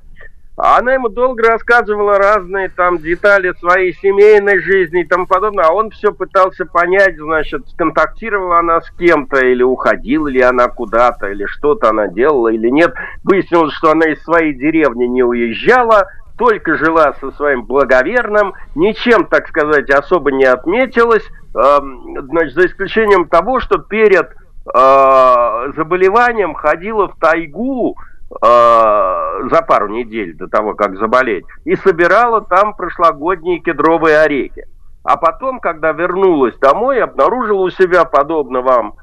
А 0.61 0.79
она 0.79 0.95
ему 0.95 1.09
долго 1.09 1.45
рассказывала 1.45 2.19
разные 2.19 2.69
там 2.69 2.99
детали 2.99 3.53
своей 3.61 3.95
семейной 3.95 4.59
жизни 4.59 5.03
и 5.03 5.07
тому 5.07 5.25
подобное, 5.29 5.67
а 5.67 5.73
он 5.73 5.91
все 5.91 6.13
пытался 6.13 6.67
понять, 6.67 7.17
значит, 7.17 7.63
контактировала 7.77 8.59
она 8.59 8.81
с 8.81 8.91
кем-то, 8.91 9.39
или 9.39 9.63
уходила 9.63 10.27
ли 10.27 10.41
она 10.41 10.67
куда-то, 10.67 11.29
или 11.29 11.45
что-то 11.45 11.91
она 11.91 12.09
делала, 12.09 12.49
или 12.49 12.71
нет. 12.71 12.93
Выяснилось, 13.23 13.73
что 13.75 13.93
она 13.93 14.07
из 14.07 14.21
своей 14.25 14.53
деревни 14.53 15.05
не 15.05 15.23
уезжала, 15.23 16.09
только 16.39 16.77
жила 16.77 17.13
со 17.21 17.31
своим 17.33 17.65
благоверным, 17.65 18.55
ничем, 18.75 19.27
так 19.27 19.49
сказать, 19.49 19.91
особо 19.91 20.33
не 20.33 20.45
отметилась, 20.45 21.25
э, 21.55 21.79
значит, 22.23 22.55
за 22.55 22.67
исключением 22.67 23.29
того, 23.29 23.61
что 23.61 23.79
перед 23.79 24.31
э, 24.31 25.73
заболеванием 25.77 26.55
ходила 26.55 27.09
в 27.09 27.19
тайгу 27.19 27.97
э, 28.31 28.37
за 28.41 29.63
пару 29.67 29.89
недель 29.89 30.37
до 30.37 30.47
того, 30.49 30.75
как 30.75 30.97
заболеть, 30.97 31.45
и 31.65 31.77
собирала 31.77 32.41
там 32.41 32.75
прошлогодние 32.75 33.59
кедровые 33.59 34.21
орехи. 34.21 34.65
А 35.03 35.17
потом, 35.17 35.59
когда 35.59 35.93
вернулась 35.93 36.57
домой, 36.59 37.03
обнаружила 37.03 37.63
у 37.63 37.71
себя, 37.71 38.05
подобно 38.05 38.61
вам, 38.61 38.95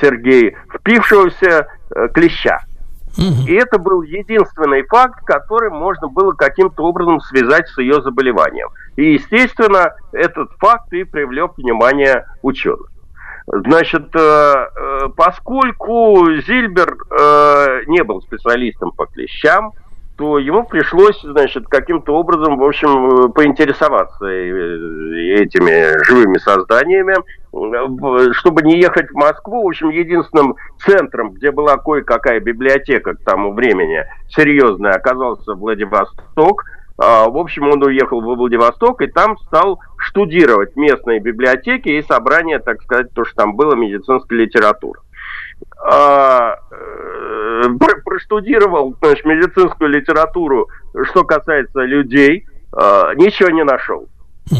Сергей, 0.00 0.56
впившегося 0.72 1.66
э, 1.94 2.08
И 3.16 3.54
это 3.54 3.78
был 3.78 4.02
единственный 4.02 4.82
факт, 4.82 5.24
который 5.24 5.70
можно 5.70 6.08
было 6.08 6.32
каким-то 6.32 6.82
образом 6.84 7.20
связать 7.20 7.68
с 7.68 7.78
ее 7.78 8.02
заболеванием. 8.02 8.68
И, 8.96 9.14
естественно, 9.14 9.94
этот 10.12 10.50
факт 10.58 10.92
и 10.92 11.04
привлек 11.04 11.56
внимание 11.56 12.26
ученых. 12.42 12.90
Значит, 13.46 14.08
э, 14.14 14.18
э, 14.18 15.08
поскольку 15.16 16.26
Зильбер 16.46 16.96
э, 17.10 17.82
не 17.86 18.02
был 18.02 18.22
специалистом 18.22 18.90
по 18.92 19.04
клещам, 19.06 19.72
то 20.16 20.38
ему 20.38 20.64
пришлось, 20.64 21.20
значит, 21.22 21.66
каким-то 21.68 22.14
образом, 22.14 22.56
в 22.56 22.64
общем, 22.64 23.32
поинтересоваться 23.32 24.26
этими 24.26 26.04
живыми 26.04 26.38
созданиями, 26.38 27.16
чтобы 28.32 28.62
не 28.62 28.80
ехать 28.80 29.10
в 29.10 29.14
Москву. 29.14 29.62
В 29.62 29.68
общем, 29.68 29.90
единственным 29.90 30.56
центром, 30.84 31.32
где 31.32 31.50
была 31.50 31.76
кое-какая 31.76 32.40
библиотека 32.40 33.14
к 33.14 33.24
тому 33.24 33.52
времени 33.52 34.04
серьезная, 34.28 34.92
оказался 34.92 35.54
Владивосток. 35.54 36.64
А, 36.96 37.28
в 37.28 37.36
общем, 37.36 37.68
он 37.68 37.82
уехал 37.82 38.20
в 38.20 38.24
Владивосток 38.24 39.02
и 39.02 39.06
там 39.06 39.36
стал 39.38 39.80
штудировать 39.96 40.76
местные 40.76 41.20
библиотеки 41.20 41.88
и 41.88 42.02
собрания, 42.02 42.58
так 42.60 42.82
сказать, 42.82 43.12
то, 43.12 43.24
что 43.24 43.34
там 43.36 43.56
было, 43.56 43.74
медицинской 43.74 44.38
литературы. 44.38 45.00
А, 45.84 46.56
э, 46.70 47.68
проштудировал 48.04 48.96
значит, 49.00 49.24
медицинскую 49.24 49.90
литературу, 49.90 50.68
что 51.10 51.24
касается 51.24 51.82
людей, 51.82 52.46
а, 52.72 53.14
ничего 53.14 53.50
не 53.50 53.64
нашел. 53.64 54.08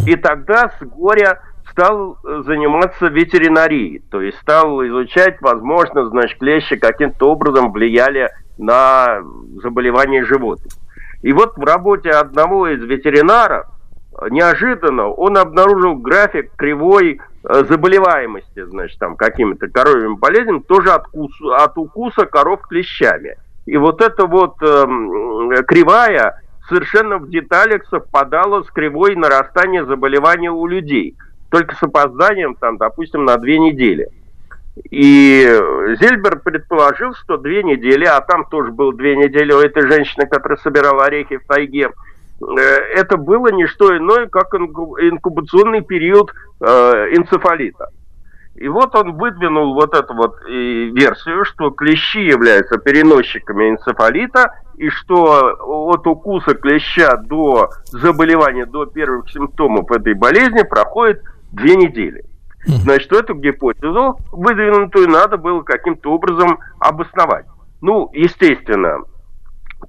И 0.06 0.16
тогда 0.16 0.70
с 0.70 0.84
горя 0.84 1.40
стал 1.70 2.18
заниматься 2.22 3.06
ветеринарией, 3.06 4.02
то 4.10 4.20
есть 4.20 4.38
стал 4.38 4.84
изучать, 4.86 5.40
возможно, 5.40 6.06
значит, 6.06 6.38
клещи 6.38 6.76
каким-то 6.76 7.30
образом 7.30 7.72
влияли 7.72 8.30
на 8.58 9.22
заболевания 9.62 10.24
животных. 10.24 10.72
И 11.22 11.32
вот 11.32 11.56
в 11.56 11.64
работе 11.64 12.10
одного 12.10 12.68
из 12.68 12.82
ветеринаров 12.84 13.66
неожиданно 14.30 15.08
он 15.08 15.38
обнаружил 15.38 15.96
график 15.96 16.52
кривой 16.56 17.20
э, 17.42 17.64
заболеваемости, 17.68 18.62
значит, 18.64 18.98
там, 18.98 19.16
какими-то 19.16 19.68
коровьими 19.68 20.14
болезнями, 20.14 20.60
тоже 20.60 20.90
от, 20.90 21.08
кусу, 21.08 21.52
от 21.52 21.76
укуса 21.78 22.26
коров 22.26 22.62
клещами. 22.62 23.36
И 23.66 23.76
вот 23.76 24.02
эта 24.02 24.26
вот 24.26 24.56
э, 24.62 25.62
кривая 25.66 26.40
совершенно 26.68 27.18
в 27.18 27.28
деталях 27.28 27.86
совпадала 27.88 28.62
с 28.62 28.70
кривой 28.70 29.16
нарастания 29.16 29.84
заболевания 29.84 30.50
у 30.50 30.66
людей, 30.66 31.16
только 31.54 31.76
с 31.76 31.82
опозданием, 31.82 32.54
там, 32.56 32.76
допустим, 32.76 33.24
на 33.24 33.36
две 33.36 33.58
недели. 33.58 34.08
И 34.90 35.42
Зельбер 36.00 36.40
предположил, 36.40 37.14
что 37.14 37.36
две 37.36 37.62
недели, 37.62 38.04
а 38.04 38.20
там 38.20 38.46
тоже 38.46 38.72
было 38.72 38.92
две 38.92 39.16
недели 39.16 39.52
у 39.52 39.60
этой 39.60 39.86
женщины, 39.88 40.26
которая 40.26 40.58
собирала 40.58 41.04
орехи 41.04 41.36
в 41.36 41.46
тайге, 41.46 41.90
Э, 42.40 42.62
это 42.94 43.16
было 43.16 43.48
не 43.48 43.66
что 43.66 43.96
иное, 43.96 44.26
как 44.26 44.54
инкубационный 44.54 45.82
период 45.82 46.32
э, 46.60 46.66
энцефалита. 47.16 47.88
И 48.56 48.68
вот 48.68 48.94
он 48.94 49.14
выдвинул 49.14 49.74
вот 49.74 49.94
эту 49.94 50.14
вот 50.14 50.36
версию, 50.46 51.44
что 51.44 51.70
клещи 51.70 52.18
являются 52.18 52.78
переносчиками 52.78 53.70
энцефалита, 53.70 54.54
и 54.76 54.90
что 54.90 55.56
от 55.90 56.06
укуса 56.06 56.54
клеща 56.54 57.16
до 57.16 57.70
заболевания, 57.86 58.64
до 58.64 58.86
первых 58.86 59.28
симптомов 59.28 59.90
этой 59.90 60.14
болезни 60.14 60.62
проходит 60.62 61.20
две 61.54 61.76
недели. 61.76 62.24
Значит, 62.66 63.12
эту 63.12 63.34
гипотезу 63.34 64.18
выдвинутую 64.32 65.08
надо 65.08 65.36
было 65.36 65.62
каким-то 65.62 66.12
образом 66.12 66.58
обосновать. 66.78 67.46
Ну, 67.82 68.08
естественно, 68.14 69.00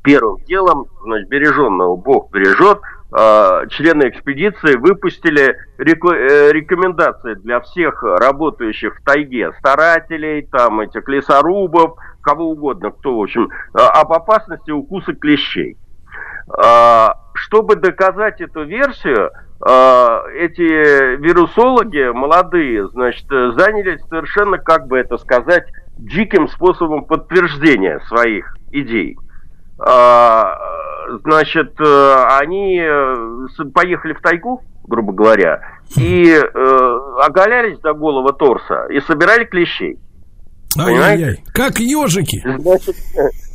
первым 0.03 0.43
делом, 0.43 0.87
значит, 1.03 1.29
береженного 1.29 1.95
Бог 1.95 2.31
бережет, 2.31 2.79
а, 3.11 3.65
члены 3.67 4.09
экспедиции 4.09 4.75
выпустили 4.75 5.55
э, 5.77 6.51
рекомендации 6.51 7.35
для 7.35 7.61
всех 7.61 8.03
работающих 8.03 8.97
в 8.97 9.03
тайге, 9.03 9.53
старателей, 9.59 10.41
там, 10.51 10.81
этих 10.81 11.07
лесорубов, 11.07 11.97
кого 12.21 12.49
угодно, 12.51 12.91
кто, 12.91 13.17
в 13.17 13.21
общем, 13.21 13.49
а, 13.73 14.01
об 14.01 14.11
опасности 14.11 14.71
укуса 14.71 15.13
клещей. 15.13 15.77
А, 16.49 17.15
чтобы 17.35 17.75
доказать 17.75 18.41
эту 18.41 18.65
версию, 18.65 19.31
эти 19.61 21.15
вирусологи 21.17 22.11
молодые, 22.11 22.87
значит, 22.89 23.25
занялись 23.29 24.01
совершенно, 24.09 24.57
как 24.57 24.87
бы 24.87 24.97
это 24.97 25.17
сказать, 25.17 25.65
диким 25.97 26.47
способом 26.47 27.05
подтверждения 27.05 27.99
своих 28.07 28.57
идей. 28.71 29.17
А, 29.79 30.57
значит, 31.23 31.79
э, 31.79 32.25
они 32.39 32.79
э, 32.79 33.15
поехали 33.73 34.13
в 34.13 34.21
тайгу, 34.21 34.61
грубо 34.85 35.11
говоря, 35.13 35.61
и 35.97 36.29
э, 36.29 36.99
оголялись 37.21 37.79
до 37.79 37.93
голого 37.93 38.31
торса 38.33 38.85
и 38.89 39.01
собирали 39.01 39.43
клещей. 39.43 39.99
Ай-яй-яй. 40.77 41.41
Как 41.53 41.79
ежики. 41.79 42.41
Значит, 42.57 42.95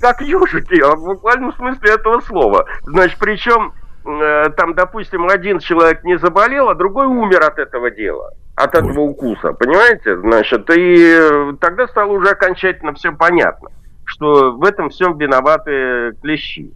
как 0.01 0.23
ежики, 0.23 0.81
а 0.81 0.97
в 0.97 1.05
буквальном 1.05 1.55
смысле 1.55 1.95
этого 1.95 2.21
слова. 2.21 2.65
Значит, 2.85 3.19
причем 3.19 3.73
там, 4.03 4.75
допустим, 4.75 5.29
один 5.29 5.59
человек 5.59 6.05
не 6.05 6.19
заболел, 6.19 6.69
а 6.69 6.75
другой 6.75 7.07
умер 7.07 7.43
от 7.45 7.59
этого 7.59 7.91
дела, 7.91 8.33
от 8.55 8.75
Ой. 8.75 8.81
этого 8.81 9.01
укуса, 9.01 9.53
понимаете? 9.53 10.17
Значит, 10.19 10.69
и 10.75 11.53
тогда 11.61 11.87
стало 11.89 12.13
уже 12.13 12.31
окончательно 12.31 12.95
все 12.95 13.13
понятно, 13.13 13.71
что 14.05 14.53
в 14.53 14.65
этом 14.65 14.91
всем 14.91 15.19
виноваты 15.19 16.13
клещи. 16.23 16.73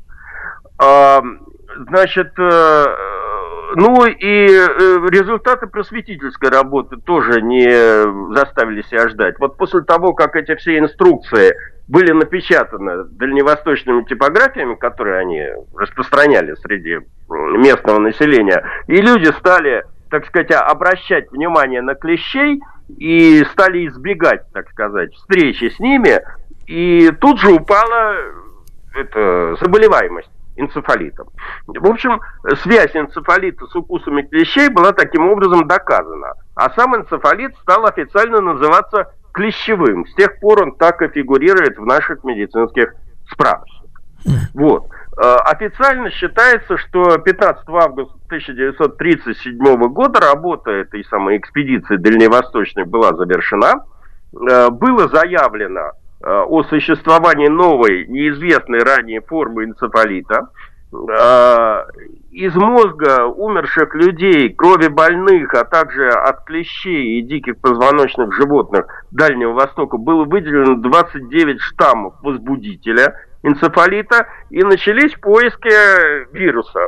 А, 0.79 1.23
значит, 1.89 2.33
э, 2.39 2.87
ну 3.77 4.07
и 4.07 4.49
э, 4.49 4.67
результаты 5.11 5.67
просветительской 5.67 6.51
работы 6.51 6.97
тоже 6.97 7.43
не 7.43 8.35
заставили 8.35 8.83
себя 8.83 9.09
ждать. 9.09 9.39
Вот 9.39 9.57
после 9.57 9.83
того, 9.83 10.13
как 10.13 10.37
эти 10.37 10.55
все 10.57 10.79
инструкции 10.79 11.55
были 11.89 12.13
напечатаны 12.13 13.05
дальневосточными 13.05 14.05
типографиями, 14.05 14.75
которые 14.75 15.19
они 15.19 15.47
распространяли 15.77 16.55
среди 16.55 17.01
местного 17.29 17.99
населения, 17.99 18.63
и 18.87 18.97
люди 19.01 19.31
стали, 19.39 19.85
так 20.11 20.27
сказать, 20.27 20.51
обращать 20.53 21.31
внимание 21.33 21.83
на 21.83 21.95
клещей 21.95 22.61
и 22.99 23.45
стали 23.53 23.87
избегать, 23.87 24.43
так 24.53 24.69
сказать, 24.71 25.13
встречи 25.15 25.71
с 25.71 25.79
ними, 25.79 26.21
и 26.67 27.11
тут 27.21 27.41
же 27.41 27.53
упала 27.53 28.17
это, 28.95 29.57
заболеваемость 29.61 30.31
энцефалитом. 30.57 31.29
В 31.67 31.87
общем, 31.87 32.21
связь 32.63 32.95
энцефалита 32.95 33.67
с 33.67 33.75
укусами 33.75 34.23
клещей 34.23 34.69
была 34.69 34.93
таким 34.93 35.29
образом 35.29 35.67
доказана. 35.67 36.35
А 36.55 36.71
сам 36.71 36.95
энцефалит 36.97 37.57
стал 37.59 37.87
официально 37.87 38.41
называться 38.41 39.13
клещевым. 39.33 40.07
С 40.07 40.15
тех 40.15 40.39
пор 40.39 40.63
он 40.63 40.77
так 40.77 41.03
и 41.03 41.09
фигурирует 41.09 41.77
в 41.77 41.85
наших 41.85 42.23
медицинских 42.23 42.95
справочниках. 43.31 43.91
Вот. 44.55 44.89
Э, 45.17 45.37
официально 45.45 46.11
считается, 46.11 46.77
что 46.77 47.19
15 47.19 47.69
августа 47.69 48.15
1937 48.27 49.59
года 49.89 50.21
работа 50.21 50.71
этой 50.71 51.05
самой 51.05 51.39
экспедиции 51.39 51.97
дальневосточной 51.97 52.85
была 52.85 53.15
завершена. 53.15 53.85
Э, 54.33 54.71
было 54.71 55.09
заявлено 55.09 55.93
Э, 56.27 56.43
о 56.49 56.63
существовании 56.65 57.49
новой, 57.49 58.07
неизвестной 58.07 58.79
ранее 58.79 59.21
формы 59.21 59.65
энцефалита. 59.65 60.49
Из 62.31 62.55
мозга 62.55 63.25
умерших 63.27 63.95
людей, 63.97 64.49
крови 64.51 64.87
больных, 64.87 65.53
а 65.55 65.65
также 65.65 66.09
от 66.09 66.45
клещей 66.45 67.19
и 67.19 67.23
диких 67.23 67.59
позвоночных 67.59 68.33
животных 68.33 68.87
Дальнего 69.11 69.53
Востока 69.53 69.99
было 69.99 70.25
выделено 70.25 70.77
29 70.77 71.61
штаммов 71.61 72.15
возбудителя 72.23 73.17
энцефалита 73.45 74.27
и 74.51 74.63
начались 74.63 75.15
поиски 75.15 76.33
вируса. 76.33 76.81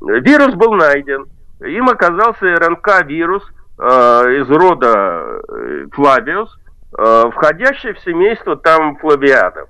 Вирус 0.00 0.54
был 0.54 0.74
найден. 0.74 1.26
Им 1.60 1.88
оказался 1.88 2.54
РНК-вирус 2.56 3.44
э, 3.78 3.84
из 3.84 4.50
рода 4.50 5.40
Флавиус, 5.92 6.58
Э, 6.98 7.30
входящий 7.32 7.94
в 7.94 8.00
семейство 8.00 8.54
там 8.56 8.96
флавиадов. 8.96 9.68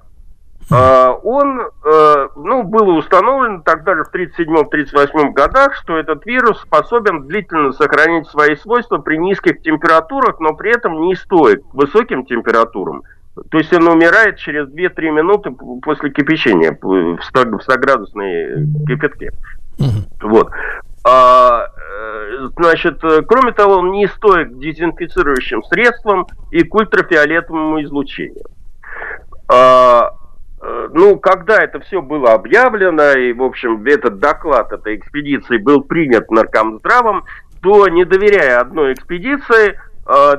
Э, 0.72 1.08
он, 1.22 1.60
э, 1.60 2.28
ну, 2.34 2.64
было 2.64 2.94
установлено 2.94 3.62
тогда 3.64 3.94
же 3.94 4.04
в 4.04 4.12
1937-1938 4.12 5.32
годах, 5.32 5.74
что 5.76 5.96
этот 5.96 6.26
вирус 6.26 6.60
способен 6.62 7.28
длительно 7.28 7.72
сохранить 7.72 8.26
свои 8.26 8.56
свойства 8.56 8.98
при 8.98 9.18
низких 9.18 9.62
температурах, 9.62 10.40
но 10.40 10.54
при 10.54 10.74
этом 10.74 11.02
не 11.02 11.14
стоит 11.14 11.62
высоким 11.72 12.26
температурам. 12.26 13.02
То 13.50 13.58
есть 13.58 13.72
он 13.72 13.88
умирает 13.88 14.36
через 14.36 14.68
2-3 14.68 15.10
минуты 15.10 15.50
после 15.82 16.10
кипячения 16.10 16.76
в 16.80 17.18
100-градусной 17.32 18.66
кипятке. 18.86 19.30
Вот. 20.20 20.50
А, 21.04 21.66
э, 21.66 22.48
значит, 22.56 23.02
э, 23.02 23.22
кроме 23.22 23.52
того, 23.52 23.78
он 23.78 23.90
не 23.90 24.06
стоит 24.06 24.58
дезинфицирующим 24.58 25.64
средствам 25.64 26.26
и 26.52 26.62
к 26.62 26.72
ультрафиолетовому 26.74 27.82
излучению. 27.82 28.44
А, 29.48 30.10
э, 30.62 30.88
ну, 30.92 31.18
когда 31.18 31.58
это 31.58 31.80
все 31.80 32.00
было 32.00 32.34
объявлено, 32.34 33.12
и, 33.12 33.32
в 33.32 33.42
общем, 33.42 33.84
этот 33.84 34.20
доклад 34.20 34.72
этой 34.72 34.96
экспедиции 34.96 35.58
был 35.58 35.82
принят 35.82 36.30
наркомздравом, 36.30 37.24
то, 37.62 37.88
не 37.88 38.04
доверяя 38.04 38.60
одной 38.60 38.92
экспедиции, 38.92 39.78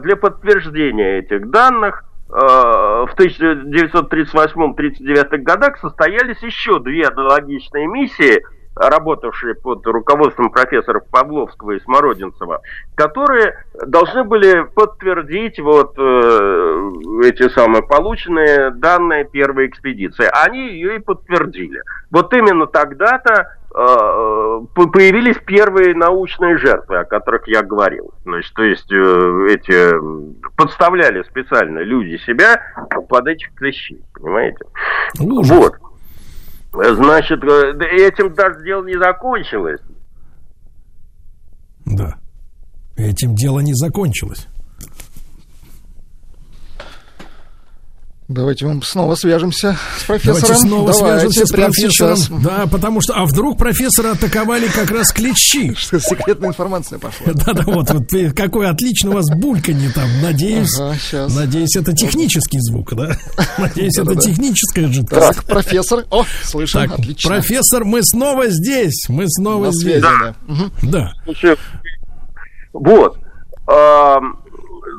для 0.02 0.18
подтверждения 0.18 1.20
этих 1.20 1.50
данных 1.50 2.04
в 2.34 3.14
1938-39 3.16 5.38
годах 5.38 5.78
состоялись 5.80 6.42
еще 6.42 6.80
две 6.80 7.08
аналогичные 7.08 7.88
миссии– 7.88 8.42
работавшие 8.76 9.56
под 9.56 9.86
руководством 9.86 10.50
профессоров 10.50 11.04
Павловского 11.12 11.72
и 11.72 11.80
Смородинцева, 11.82 12.62
которые 12.96 13.66
должны 13.86 14.24
были 14.24 14.64
подтвердить 14.64 15.60
вот 15.60 15.94
э, 15.98 16.92
эти 17.24 17.50
самые 17.50 17.84
полученные 17.84 18.72
данные 18.72 19.26
первой 19.26 19.68
экспедиции. 19.68 20.28
Они 20.44 20.70
ее 20.70 20.98
и 20.98 21.00
подтвердили. 21.00 21.82
Вот 22.10 22.34
именно 22.34 22.66
тогда-то 22.66 23.34
э, 23.34 23.46
появились 23.74 25.38
первые 25.46 25.96
научные 25.96 26.58
жертвы, 26.58 27.00
о 27.00 27.06
которых 27.06 27.48
я 27.48 27.64
говорил. 27.64 28.14
Значит, 28.24 28.54
то 28.54 28.64
есть 28.64 28.92
э, 28.92 29.48
эти 29.50 29.92
подставляли 30.56 31.24
специально 31.24 31.80
люди 31.80 32.18
себя 32.24 32.62
под 33.10 33.28
этих 33.28 33.54
клещей, 33.56 34.02
понимаете? 34.14 34.66
Ужас. 35.20 35.58
Вот. 35.58 35.74
Значит, 36.96 37.44
э, 37.44 37.74
этим 37.92 38.34
даже 38.34 38.64
дело 38.64 38.84
не 38.84 38.98
закончилось. 38.98 39.82
Да. 41.86 42.16
Этим 42.96 43.36
дело 43.36 43.60
не 43.60 43.74
закончилось. 43.74 44.48
Давайте 48.30 48.66
мы 48.66 48.82
снова 48.84 49.16
свяжемся 49.16 49.78
с 49.98 50.04
профессором. 50.04 50.42
Давайте 50.42 50.62
снова 50.62 50.94
Давайте, 50.94 51.30
свяжемся 51.30 51.46
с 51.46 51.52
профессором. 51.52 52.16
Сейчас. 52.18 52.42
Да, 52.42 52.68
потому 52.72 53.02
что, 53.02 53.14
а 53.16 53.26
вдруг 53.26 53.58
профессора 53.58 54.12
атаковали 54.12 54.68
как 54.68 54.92
раз 54.92 55.12
клещи. 55.12 55.74
Что 55.78 56.00
секретная 56.00 56.50
информация 56.50 57.00
пошла. 57.00 57.34
Да-да, 57.34 57.64
вот, 57.66 57.90
вот 57.90 58.10
какой 58.34 58.70
отлично 58.70 59.12
у 59.12 59.14
вас 59.16 59.26
бульканье 59.30 59.90
там. 59.92 60.10
Надеюсь, 60.22 60.80
ага, 60.80 61.28
надеюсь, 61.34 61.76
это 61.76 61.94
технический 61.94 62.60
звук, 62.62 62.94
да? 62.96 63.18
Надеюсь, 63.58 63.98
это 63.98 64.16
техническая 64.16 64.88
жидкость. 64.88 65.22
Так, 65.22 65.44
профессор. 65.44 66.06
О, 66.10 66.24
слышим, 66.44 66.80
отлично. 66.80 67.30
Профессор, 67.30 67.84
мы 67.84 68.04
снова 68.04 68.48
здесь. 68.48 69.06
Мы 69.10 69.26
снова 69.28 69.72
здесь. 69.72 70.02
Да. 70.82 71.14
Вот 72.74 73.18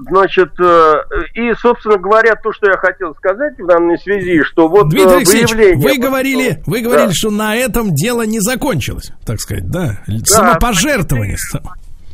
значит, 0.09 0.51
э, 0.61 0.95
и, 1.35 1.53
собственно 1.55 1.99
говоря, 1.99 2.35
то, 2.37 2.53
что 2.53 2.71
я 2.71 2.77
хотел 2.77 3.15
сказать 3.15 3.59
в 3.59 3.67
данной 3.67 3.99
связи, 3.99 4.43
что 4.45 4.69
вот 4.69 4.89
Дмитрий 4.89 5.23
э, 5.23 5.47
выявление... 5.47 5.89
вы 5.89 5.99
говорили, 5.99 6.63
вы 6.67 6.81
говорили, 6.81 7.09
да. 7.09 7.13
что 7.15 7.31
на 7.31 7.57
этом 7.57 7.95
дело 7.95 8.23
не 8.27 8.41
закончилось, 8.41 9.13
так 9.27 9.41
сказать, 9.41 9.71
да? 9.71 10.01
да 10.07 10.15
Самопожертвование. 10.25 11.37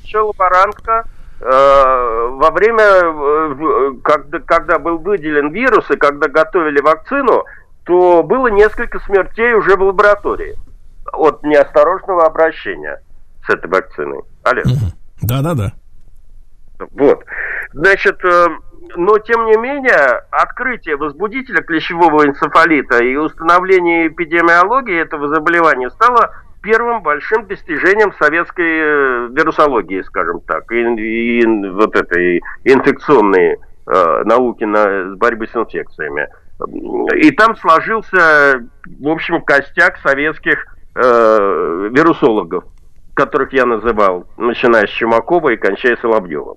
Еще 0.04 0.18
лаборантка 0.18 1.04
э, 1.40 1.44
во 1.44 2.50
время, 2.50 3.98
когда, 4.02 4.38
когда 4.40 4.78
был 4.78 4.98
выделен 4.98 5.52
вирус 5.52 5.90
и 5.90 5.96
когда 5.96 6.28
готовили 6.28 6.80
вакцину, 6.80 7.44
то 7.84 8.22
было 8.22 8.48
несколько 8.48 8.98
смертей 9.00 9.54
уже 9.54 9.76
в 9.76 9.82
лаборатории 9.82 10.56
от 11.12 11.42
неосторожного 11.42 12.26
обращения 12.26 13.00
с 13.46 13.50
этой 13.50 13.70
вакциной. 13.70 14.20
Олег. 14.44 14.66
Да-да-да. 15.22 15.72
Вот. 16.90 17.24
Значит, 17.72 18.24
э, 18.24 18.46
но 18.96 19.18
тем 19.18 19.46
не 19.46 19.56
менее, 19.56 20.22
открытие 20.30 20.96
возбудителя 20.96 21.62
клещевого 21.62 22.26
энцефалита 22.26 23.02
и 23.02 23.16
установление 23.16 24.08
эпидемиологии 24.08 25.00
этого 25.00 25.28
заболевания 25.28 25.90
стало 25.90 26.34
первым 26.62 27.02
большим 27.02 27.46
достижением 27.46 28.12
советской 28.14 28.80
э, 28.80 29.28
вирусологии, 29.32 30.02
скажем 30.02 30.40
так, 30.40 30.70
и, 30.72 30.76
и 30.76 31.68
вот 31.70 31.96
этой 31.96 32.42
инфекционной 32.64 33.56
э, 33.86 34.22
науки 34.24 34.64
на 34.64 35.16
борьбы 35.16 35.46
с 35.46 35.56
инфекциями. 35.56 36.28
И 37.16 37.30
там 37.30 37.56
сложился, 37.56 38.68
в 38.98 39.08
общем, 39.08 39.40
костяк 39.40 39.96
советских 39.98 40.66
э, 40.94 41.88
вирусологов 41.92 42.64
которых 43.20 43.52
я 43.52 43.66
называл, 43.66 44.26
начиная 44.38 44.86
с 44.86 44.90
Чумакова 44.90 45.50
и 45.50 45.56
кончая 45.56 45.96
Соловьевым. 45.96 46.56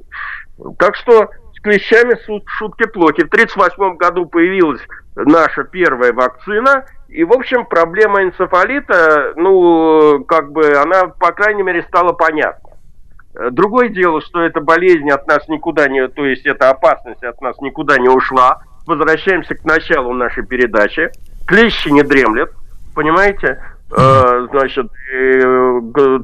Так 0.80 0.96
что 0.96 1.30
клещами 1.62 2.16
шутки 2.58 2.86
плохи. 2.88 3.24
В 3.24 3.28
1938 3.28 3.98
году 3.98 4.26
появилась 4.26 4.82
наша 5.16 5.64
первая 5.64 6.14
вакцина, 6.14 6.86
и, 7.10 7.24
в 7.24 7.34
общем, 7.34 7.66
проблема 7.66 8.24
энцефалита, 8.24 9.34
ну, 9.36 10.24
как 10.26 10.52
бы, 10.52 10.74
она, 10.76 11.08
по 11.08 11.32
крайней 11.32 11.64
мере, 11.64 11.84
стала 11.84 12.14
понятна. 12.14 12.70
Другое 13.52 13.90
дело, 13.90 14.22
что 14.22 14.42
эта 14.42 14.62
болезнь 14.62 15.10
от 15.10 15.28
нас 15.28 15.48
никуда 15.50 15.88
не, 15.88 16.08
то 16.08 16.26
есть 16.26 16.46
эта 16.46 16.70
опасность 16.70 17.24
от 17.24 17.42
нас 17.42 17.60
никуда 17.60 17.98
не 17.98 18.10
ушла. 18.10 18.62
Возвращаемся 18.86 19.56
к 19.56 19.64
началу 19.64 20.14
нашей 20.14 20.46
передачи. 20.46 21.10
Клещи 21.48 21.90
не 21.90 22.04
дремлет, 22.04 22.52
понимаете? 22.96 23.62
Э, 23.96 24.48
значит, 24.52 24.88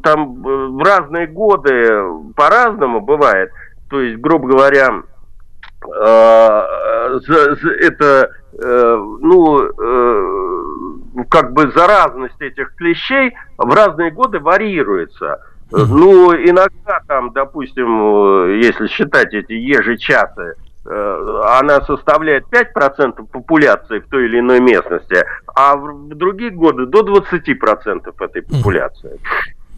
там 0.03 0.41
в 0.41 0.84
разные 0.84 1.27
годы 1.27 2.03
по-разному 2.36 3.01
бывает. 3.01 3.51
То 3.89 4.01
есть, 4.01 4.19
грубо 4.19 4.47
говоря, 4.47 5.03
э, 5.86 7.19
это, 7.82 8.32
э, 8.53 8.95
ну, 9.21 9.69
как 11.29 11.53
бы 11.53 11.71
заразность 11.71 12.41
этих 12.41 12.75
клещей 12.75 13.36
в 13.58 13.71
разные 13.71 14.12
годы 14.12 14.39
варьируется. 14.39 15.43
Ну, 15.71 16.34
иногда 16.34 17.01
там, 17.08 17.32
допустим, 17.32 18.60
если 18.60 18.88
считать 18.88 19.34
эти 19.36 19.53
ежечасы, 19.53 20.55
Э, 20.55 20.68
она 20.89 21.82
составляет 21.82 22.45
5% 22.52 23.28
популяции 23.32 23.99
в 23.99 24.08
той 24.10 24.25
или 24.25 24.39
иной 24.39 24.60
местности, 24.60 25.23
а 25.54 25.75
в 25.75 26.10
другие 26.15 26.52
годы 26.52 26.86
до 26.86 27.02
20% 27.02 28.13
этой 28.19 28.41
популяции. 28.41 29.19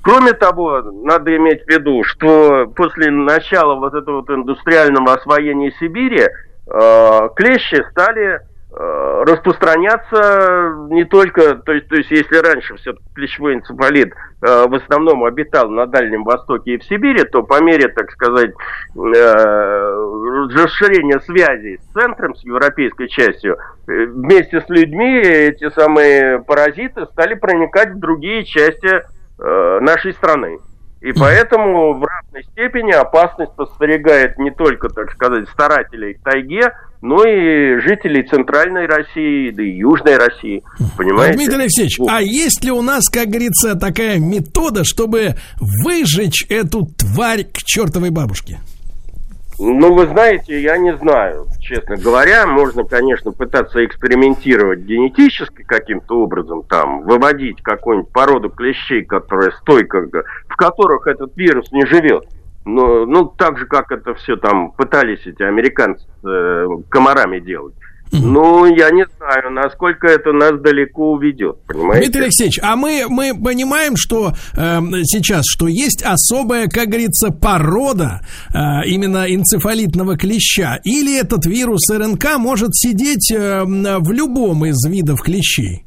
Кроме 0.03 0.33
того, 0.33 0.81
надо 0.81 1.35
иметь 1.35 1.63
в 1.65 1.69
виду, 1.69 2.03
что 2.03 2.67
после 2.75 3.11
начала 3.11 3.75
вот 3.75 3.93
этого 3.93 4.21
вот 4.21 4.29
индустриального 4.29 5.13
освоения 5.13 5.71
Сибири 5.79 6.23
э, 6.23 7.29
клещи 7.35 7.83
стали 7.91 8.41
Э, 8.41 8.50
распространяться 8.73 10.87
не 10.89 11.03
только, 11.03 11.55
то 11.55 11.73
есть, 11.73 11.89
то 11.89 11.95
есть 11.95 12.09
если 12.09 12.37
раньше 12.37 12.77
все 12.77 12.93
клещевой 13.13 13.55
энцефалит 13.55 14.13
э, 14.41 14.65
в 14.67 14.75
основном 14.75 15.25
обитал 15.25 15.69
на 15.69 15.87
Дальнем 15.87 16.23
Востоке 16.23 16.75
и 16.75 16.77
в 16.77 16.83
Сибири, 16.85 17.25
то 17.25 17.43
по 17.43 17.61
мере, 17.61 17.89
так 17.89 18.09
сказать, 18.11 18.51
э, 18.51 18.53
расширения 20.55 21.19
связей 21.19 21.79
с 21.79 21.93
центром, 21.93 22.33
с 22.35 22.43
европейской 22.43 23.07
частью, 23.07 23.57
э, 23.87 24.05
вместе 24.05 24.61
с 24.61 24.69
людьми 24.69 25.19
эти 25.19 25.69
самые 25.71 26.39
паразиты 26.39 27.05
стали 27.07 27.33
проникать 27.33 27.91
в 27.91 27.99
другие 27.99 28.45
части 28.45 29.03
э, 29.39 29.79
нашей 29.81 30.13
страны. 30.13 30.59
И 31.01 31.13
поэтому 31.13 31.95
в 31.95 32.05
равной 32.05 32.43
степени 32.51 32.91
опасность 32.91 33.55
подстерегает 33.55 34.37
не 34.37 34.51
только, 34.51 34.87
так 34.87 35.11
сказать, 35.11 35.49
старателей 35.49 36.13
в 36.13 36.23
тайге, 36.23 36.71
но 37.01 37.23
и 37.25 37.79
жителей 37.79 38.23
Центральной 38.27 38.85
России, 38.85 39.49
да 39.51 39.63
и 39.63 39.77
Южной 39.77 40.17
России. 40.17 40.63
Понимаете? 40.97 41.37
Дмитрий 41.37 41.61
Алексеевич, 41.63 41.99
вот. 41.99 42.09
а 42.11 42.21
есть 42.21 42.63
ли 42.63 42.71
у 42.71 42.81
нас, 42.81 43.09
как 43.09 43.27
говорится, 43.27 43.75
такая 43.75 44.19
метода, 44.19 44.83
чтобы 44.83 45.35
выжечь 45.59 46.45
эту 46.49 46.87
тварь 46.97 47.43
к 47.43 47.57
чертовой 47.57 48.11
бабушке? 48.11 48.59
Ну, 49.63 49.93
вы 49.93 50.07
знаете, 50.07 50.59
я 50.59 50.77
не 50.77 50.95
знаю, 50.97 51.45
честно 51.59 51.95
говоря. 51.95 52.47
Можно, 52.47 52.83
конечно, 52.83 53.31
пытаться 53.31 53.85
экспериментировать 53.85 54.79
генетически 54.79 55.61
каким-то 55.61 56.23
образом, 56.23 56.63
там, 56.63 57.03
выводить 57.03 57.61
какую-нибудь 57.61 58.11
породу 58.11 58.49
клещей, 58.49 59.03
которая 59.03 59.51
стойка, 59.61 60.01
в 60.47 60.55
которых 60.55 61.05
этот 61.05 61.37
вирус 61.37 61.71
не 61.71 61.85
живет. 61.85 62.25
Но, 62.63 63.05
ну, 63.05 63.25
так 63.25 63.57
же, 63.57 63.65
как 63.65 63.91
это 63.91 64.13
все 64.13 64.35
там 64.35 64.71
пытались 64.71 65.25
эти 65.25 65.41
американцы 65.41 66.05
э, 66.23 66.65
комарами 66.89 67.39
делать. 67.39 67.73
Ну, 68.11 68.65
я 68.65 68.91
не 68.91 69.05
знаю, 69.17 69.51
насколько 69.51 70.07
это 70.07 70.33
нас 70.33 70.59
далеко 70.61 71.13
уведет, 71.13 71.57
понимаете? 71.65 72.05
Дмитрий 72.07 72.23
Алексеевич, 72.23 72.59
а 72.61 72.75
мы, 72.75 73.05
мы 73.07 73.31
понимаем, 73.33 73.93
что 73.95 74.33
э, 74.53 74.79
сейчас, 75.03 75.45
что 75.47 75.67
есть 75.67 76.03
особая, 76.03 76.67
как 76.67 76.87
говорится, 76.87 77.31
порода 77.31 78.19
э, 78.53 78.85
именно 78.85 79.33
энцефалитного 79.33 80.17
клеща, 80.17 80.79
или 80.83 81.17
этот 81.17 81.45
вирус 81.45 81.89
РНК 81.89 82.37
может 82.37 82.75
сидеть 82.75 83.31
э, 83.31 83.63
в 83.63 84.11
любом 84.11 84.65
из 84.65 84.85
видов 84.85 85.21
клещей? 85.21 85.85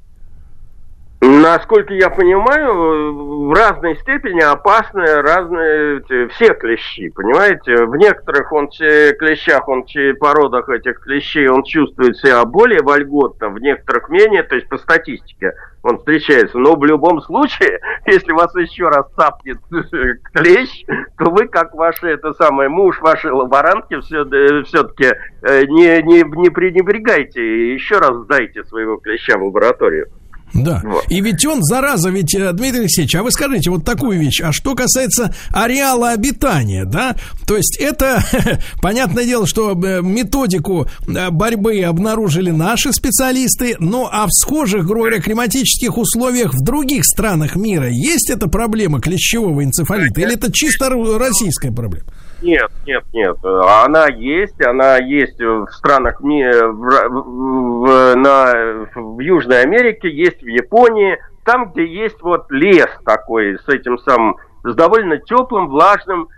Насколько 1.27 1.95
я 1.95 2.11
понимаю, 2.11 3.49
в 3.49 3.53
разной 3.55 3.97
степени 3.97 4.43
опасны 4.43 5.23
разные 5.23 6.03
все 6.29 6.53
клещи, 6.53 7.09
понимаете? 7.09 7.87
В 7.87 7.97
некоторых 7.97 8.53
он 8.53 8.69
клещах, 8.69 9.67
он 9.67 9.87
породах 10.21 10.69
этих 10.69 11.01
клещей, 11.01 11.49
он 11.49 11.63
чувствует 11.63 12.19
себя 12.19 12.45
более 12.45 12.83
вольготно, 12.83 13.49
в 13.49 13.59
некоторых 13.59 14.11
менее, 14.11 14.43
то 14.43 14.55
есть 14.55 14.69
по 14.69 14.77
статистике 14.77 15.55
он 15.83 15.97
встречается. 15.97 16.59
Но 16.59 16.77
в 16.77 16.85
любом 16.85 17.23
случае, 17.23 17.81
если 18.07 18.33
вас 18.33 18.55
еще 18.55 18.89
раз 18.89 19.07
цапнет 19.17 19.61
клещ, 20.35 20.85
то 21.17 21.31
вы, 21.31 21.49
как 21.49 21.75
ваши, 21.75 22.07
это 22.07 22.35
самое, 22.35 22.69
муж 22.69 23.01
вашей 23.01 23.31
лаборантки, 23.31 23.99
все, 24.01 24.27
все-таки 24.65 25.07
э, 25.41 25.65
не, 25.69 26.03
не, 26.03 26.23
не 26.39 26.51
пренебрегайте, 26.51 27.73
еще 27.73 27.97
раз 27.97 28.15
сдайте 28.25 28.63
своего 28.65 28.99
клеща 28.99 29.39
в 29.39 29.45
лабораторию. 29.45 30.09
Да. 30.55 30.81
Вот. 30.85 31.05
И 31.09 31.21
ведь 31.21 31.45
он, 31.45 31.63
зараза, 31.63 32.11
ведь, 32.11 32.35
э, 32.35 32.53
Дмитрий 32.53 32.81
Алексеевич, 32.81 33.15
а 33.17 33.23
вы 33.23 33.33
скажите 33.33 33.71
вот 33.71 33.85
такую 33.85 34.21
вещь, 34.21 34.41
а 34.41 34.53
что 34.53 34.75
касается 34.75 35.35
ареала 35.51 36.11
обитания, 36.11 36.85
да, 36.85 37.17
то 37.47 37.57
есть 37.57 37.77
это, 37.81 38.25
понятное 38.81 39.25
дело, 39.25 39.47
что 39.47 39.73
э, 39.73 40.01
методику 40.01 40.87
э, 41.07 41.31
борьбы 41.31 41.83
обнаружили 41.83 42.51
наши 42.51 42.93
специалисты, 42.93 43.77
ну, 43.81 44.09
а 44.11 44.27
в 44.27 44.31
схожих, 44.33 44.87
говоря, 44.87 45.21
климатических 45.21 45.99
условиях 45.99 46.55
в 46.55 46.63
других 46.63 47.05
странах 47.05 47.57
мира 47.57 47.89
есть 47.91 48.31
эта 48.31 48.49
проблема 48.49 49.01
клещевого 49.01 49.65
энцефалита, 49.65 50.21
или 50.21 50.35
это 50.35 50.53
чисто 50.53 50.89
российская 50.89 51.73
проблема? 51.73 52.07
Нет, 52.45 52.71
нет, 52.87 53.03
нет. 53.15 53.37
Она 53.43 54.07
есть, 54.09 54.61
она 54.63 54.99
есть 54.99 55.41
в 55.41 55.67
странах 55.71 56.21
в, 56.21 56.25
в, 56.25 58.15
на, 58.17 58.87
в 58.95 59.19
Южной 59.21 59.63
Америке, 59.63 60.11
есть 60.11 60.43
в 60.43 60.47
Японии, 60.47 61.19
там, 61.45 61.73
где 61.73 61.87
есть 61.87 62.21
вот 62.21 62.51
лес 62.51 62.89
такой 63.07 63.59
с 63.59 63.69
этим 63.69 63.97
самым, 63.99 64.37
с 64.63 64.75
довольно 64.75 65.17
теплым, 65.17 65.69
влажным 65.69 66.29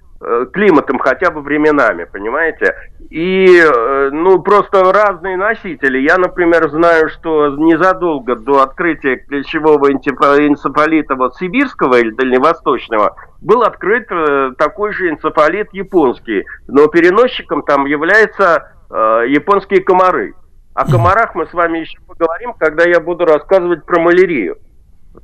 климатом 0.52 0.98
хотя 0.98 1.30
бы 1.30 1.40
временами, 1.40 2.04
понимаете? 2.04 2.74
И, 3.10 3.46
э, 3.46 4.10
ну, 4.12 4.42
просто 4.42 4.92
разные 4.92 5.36
носители. 5.36 5.98
Я, 5.98 6.18
например, 6.18 6.68
знаю, 6.70 7.08
что 7.08 7.48
незадолго 7.56 8.34
до 8.34 8.62
открытия 8.62 9.16
ключевого 9.16 9.92
энцефалита 9.92 11.14
вот 11.14 11.36
сибирского 11.36 11.98
или 11.98 12.10
дальневосточного 12.10 13.16
был 13.40 13.62
открыт 13.62 14.06
э, 14.10 14.52
такой 14.58 14.92
же 14.92 15.10
энцефалит 15.10 15.68
японский, 15.72 16.44
но 16.66 16.88
переносчиком 16.88 17.62
там 17.62 17.86
являются 17.86 18.72
э, 18.90 19.24
японские 19.28 19.82
комары. 19.82 20.34
О 20.74 20.84
комарах 20.84 21.34
мы 21.34 21.46
с 21.46 21.54
вами 21.54 21.78
еще 21.78 21.98
поговорим, 22.06 22.54
когда 22.54 22.84
я 22.84 23.00
буду 23.00 23.24
рассказывать 23.24 23.84
про 23.86 24.00
малярию. 24.00 24.58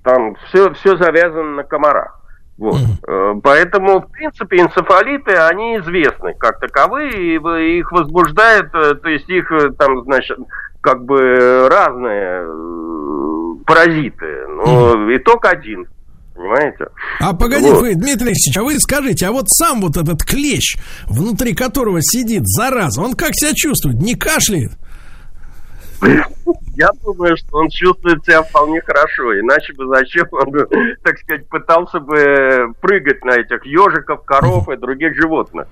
Там 0.03 0.37
все, 0.47 0.73
все 0.73 0.97
завязано 0.97 1.57
на 1.57 1.65
комарах. 1.65 2.22
Вот. 2.59 2.81
Mm-hmm. 2.81 3.41
Поэтому, 3.43 4.01
в 4.01 4.11
принципе, 4.11 4.59
энцефалиты, 4.59 5.33
они 5.33 5.79
известны 5.79 6.35
как 6.39 6.61
таковые, 6.61 7.37
и 7.37 7.79
их 7.79 7.91
возбуждает, 7.91 8.67
э, 8.75 8.95
то 8.95 9.09
есть 9.09 9.29
их 9.29 9.51
э, 9.51 9.71
там, 9.79 10.03
значит, 10.05 10.39
как 10.81 11.05
бы 11.05 11.69
разные 11.69 12.47
паразиты. 13.67 14.47
Но 14.49 14.95
mm-hmm. 14.95 15.17
итог 15.17 15.45
один. 15.47 15.87
Понимаете? 16.35 16.87
А 17.21 17.35
погоди, 17.35 17.71
вот. 17.71 17.81
вы, 17.81 17.95
Дмитрий 17.95 18.29
Алексеевич, 18.29 18.57
а 18.57 18.63
вы 18.63 18.79
скажите, 18.79 19.27
а 19.27 19.33
вот 19.33 19.49
сам 19.49 19.81
вот 19.81 19.97
этот 19.97 20.23
клещ, 20.25 20.77
внутри 21.07 21.55
которого 21.55 21.99
сидит 22.01 22.43
зараза, 22.47 23.03
он 23.03 23.15
как 23.15 23.31
себя 23.35 23.53
чувствует? 23.55 23.97
Не 24.01 24.15
кашляет? 24.15 24.73
Я 26.75 26.89
думаю, 27.03 27.37
что 27.37 27.59
он 27.59 27.69
чувствует 27.69 28.25
себя 28.25 28.43
вполне 28.43 28.81
хорошо, 28.81 29.39
иначе 29.39 29.75
бы 29.75 29.87
зачем 29.89 30.27
он, 30.33 30.53
так 31.03 31.19
сказать, 31.19 31.47
пытался 31.49 32.01
бы 32.01 32.73
прыгать 32.81 33.25
на 33.25 33.33
этих 33.33 33.65
ежиков, 33.67 34.25
коров 34.25 34.69
и 34.69 34.77
других 34.77 35.15
животных. 35.15 35.67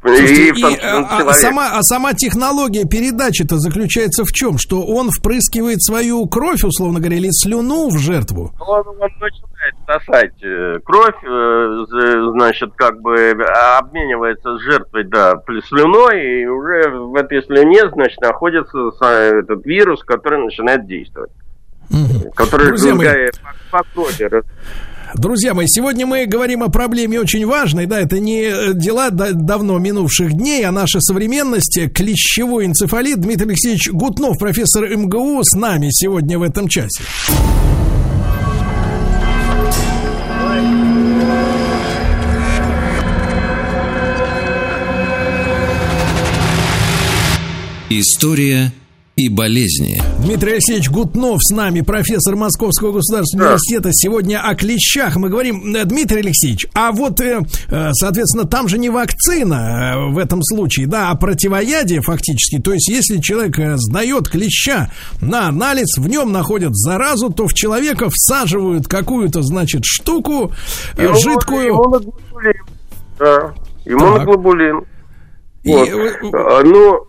Слушайте, 0.00 0.50
и, 0.50 0.60
и, 0.60 0.78
а, 0.82 1.30
а, 1.30 1.32
сама, 1.32 1.70
а 1.72 1.82
сама 1.82 2.14
технология 2.14 2.84
передачи-то 2.84 3.58
заключается 3.58 4.24
в 4.24 4.32
чем? 4.32 4.56
Что 4.58 4.82
он 4.82 5.10
впрыскивает 5.10 5.82
свою 5.82 6.26
кровь, 6.26 6.62
условно 6.62 7.00
говоря, 7.00 7.16
или 7.16 7.28
слюну 7.30 7.88
в 7.88 7.98
жертву? 7.98 8.52
Он, 8.60 8.86
он 8.86 9.10
начинает 9.66 9.74
сосать 9.86 10.42
э, 10.42 10.78
кровь, 10.84 11.14
э, 11.24 12.30
значит, 12.32 12.72
как 12.76 13.00
бы 13.00 13.32
обменивается 13.78 14.58
с 14.58 14.62
жертвой, 14.62 15.04
да, 15.04 15.34
слюной, 15.68 16.42
и 16.42 16.46
уже 16.46 16.90
в 16.90 17.14
этой 17.14 17.42
слюне, 17.44 17.88
значит, 17.92 18.20
находится 18.20 18.78
этот 19.04 19.64
вирус, 19.64 20.02
который 20.04 20.44
начинает 20.44 20.86
действовать. 20.86 21.30
Угу. 21.90 22.32
Который 22.34 22.68
Друзья 22.68 22.94
мои, 22.94 23.26
по, 23.70 23.78
по 23.78 23.84
крови 23.94 24.42
Друзья 25.14 25.54
мои, 25.54 25.66
сегодня 25.68 26.04
мы 26.04 26.26
говорим 26.26 26.64
о 26.64 26.68
проблеме 26.68 27.20
очень 27.20 27.46
важной, 27.46 27.86
да, 27.86 28.00
это 28.00 28.18
не 28.18 28.42
э, 28.42 28.72
дела 28.74 29.10
давно 29.10 29.78
минувших 29.78 30.32
дней, 30.32 30.64
а 30.64 30.72
наша 30.72 31.00
современность, 31.00 31.78
клещевой 31.94 32.66
энцефалит. 32.66 33.20
Дмитрий 33.20 33.46
Алексеевич 33.46 33.90
Гутнов, 33.92 34.38
профессор 34.38 34.88
МГУ, 34.96 35.42
с 35.42 35.56
нами 35.56 35.88
сегодня 35.90 36.38
в 36.38 36.42
этом 36.42 36.68
часе. 36.68 37.04
История 47.88 48.72
и 49.14 49.28
болезни. 49.28 50.02
Дмитрий 50.18 50.54
Алексеевич 50.54 50.90
Гутнов 50.90 51.38
с 51.40 51.54
нами, 51.54 51.82
профессор 51.82 52.34
Московского 52.34 52.90
государственного 52.90 53.50
да. 53.50 53.54
университета. 53.54 53.90
Сегодня 53.92 54.40
о 54.40 54.56
клещах 54.56 55.14
мы 55.14 55.28
говорим. 55.28 55.72
Э, 55.72 55.84
Дмитрий 55.84 56.18
Алексеевич, 56.18 56.66
а 56.74 56.90
вот, 56.90 57.20
э, 57.20 57.42
э, 57.68 57.92
соответственно, 57.92 58.44
там 58.44 58.66
же 58.66 58.78
не 58.78 58.90
вакцина 58.90 60.08
в 60.10 60.18
этом 60.18 60.42
случае, 60.42 60.88
да, 60.88 61.10
а 61.10 61.14
противоядие 61.14 62.00
фактически. 62.00 62.60
То 62.60 62.72
есть, 62.72 62.88
если 62.88 63.18
человек 63.18 63.56
сдает 63.76 64.28
клеща 64.28 64.90
на 65.20 65.46
анализ, 65.46 65.96
в 65.96 66.08
нем 66.08 66.32
находят 66.32 66.74
заразу, 66.74 67.30
то 67.30 67.46
в 67.46 67.54
человека 67.54 68.08
всаживают 68.12 68.88
какую-то, 68.88 69.42
значит, 69.42 69.84
штуку 69.84 70.52
Иммун, 70.98 71.20
жидкую. 71.20 71.68
Иммуноглобулин. 71.68 72.54
Да, 73.20 73.54
иммуноглобулин. 73.84 74.84
И, 75.62 75.72
вот. 75.72 76.34
А, 76.34 76.62
ну, 76.64 77.06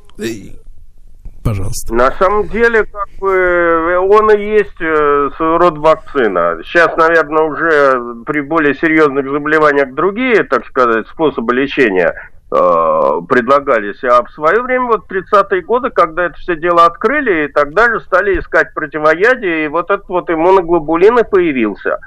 пожалуйста. 1.48 1.94
На 1.94 2.12
самом 2.12 2.48
деле, 2.50 2.84
как 2.84 3.10
бы, 3.20 3.98
он 3.98 4.32
и 4.32 4.38
есть 4.38 4.82
э, 4.82 5.30
своего 5.38 5.58
рода 5.58 5.80
вакцина. 5.80 6.58
Сейчас, 6.64 6.96
наверное, 6.98 7.44
уже 7.44 8.24
при 8.26 8.42
более 8.42 8.76
серьезных 8.76 9.30
заболеваниях 9.30 9.94
другие, 9.94 10.44
так 10.44 10.66
сказать, 10.66 11.08
способы 11.08 11.54
лечения 11.54 12.14
э, 12.52 13.22
предлагались. 13.30 14.04
А 14.04 14.24
в 14.24 14.32
свое 14.32 14.62
время, 14.62 14.88
вот 14.88 15.10
30-е 15.10 15.62
годы, 15.62 15.90
когда 15.90 16.26
это 16.26 16.36
все 16.36 16.58
дело 16.58 16.86
открыли, 16.86 17.46
и 17.46 17.52
тогда 17.52 17.90
же 17.92 18.02
стали 18.02 18.40
искать 18.40 18.74
противоядие, 18.74 19.66
и 19.66 19.68
вот 19.70 19.90
этот 19.90 20.10
вот 20.10 20.30
иммуноглобулин 20.30 21.20
и 21.20 21.24
появился. 21.24 22.00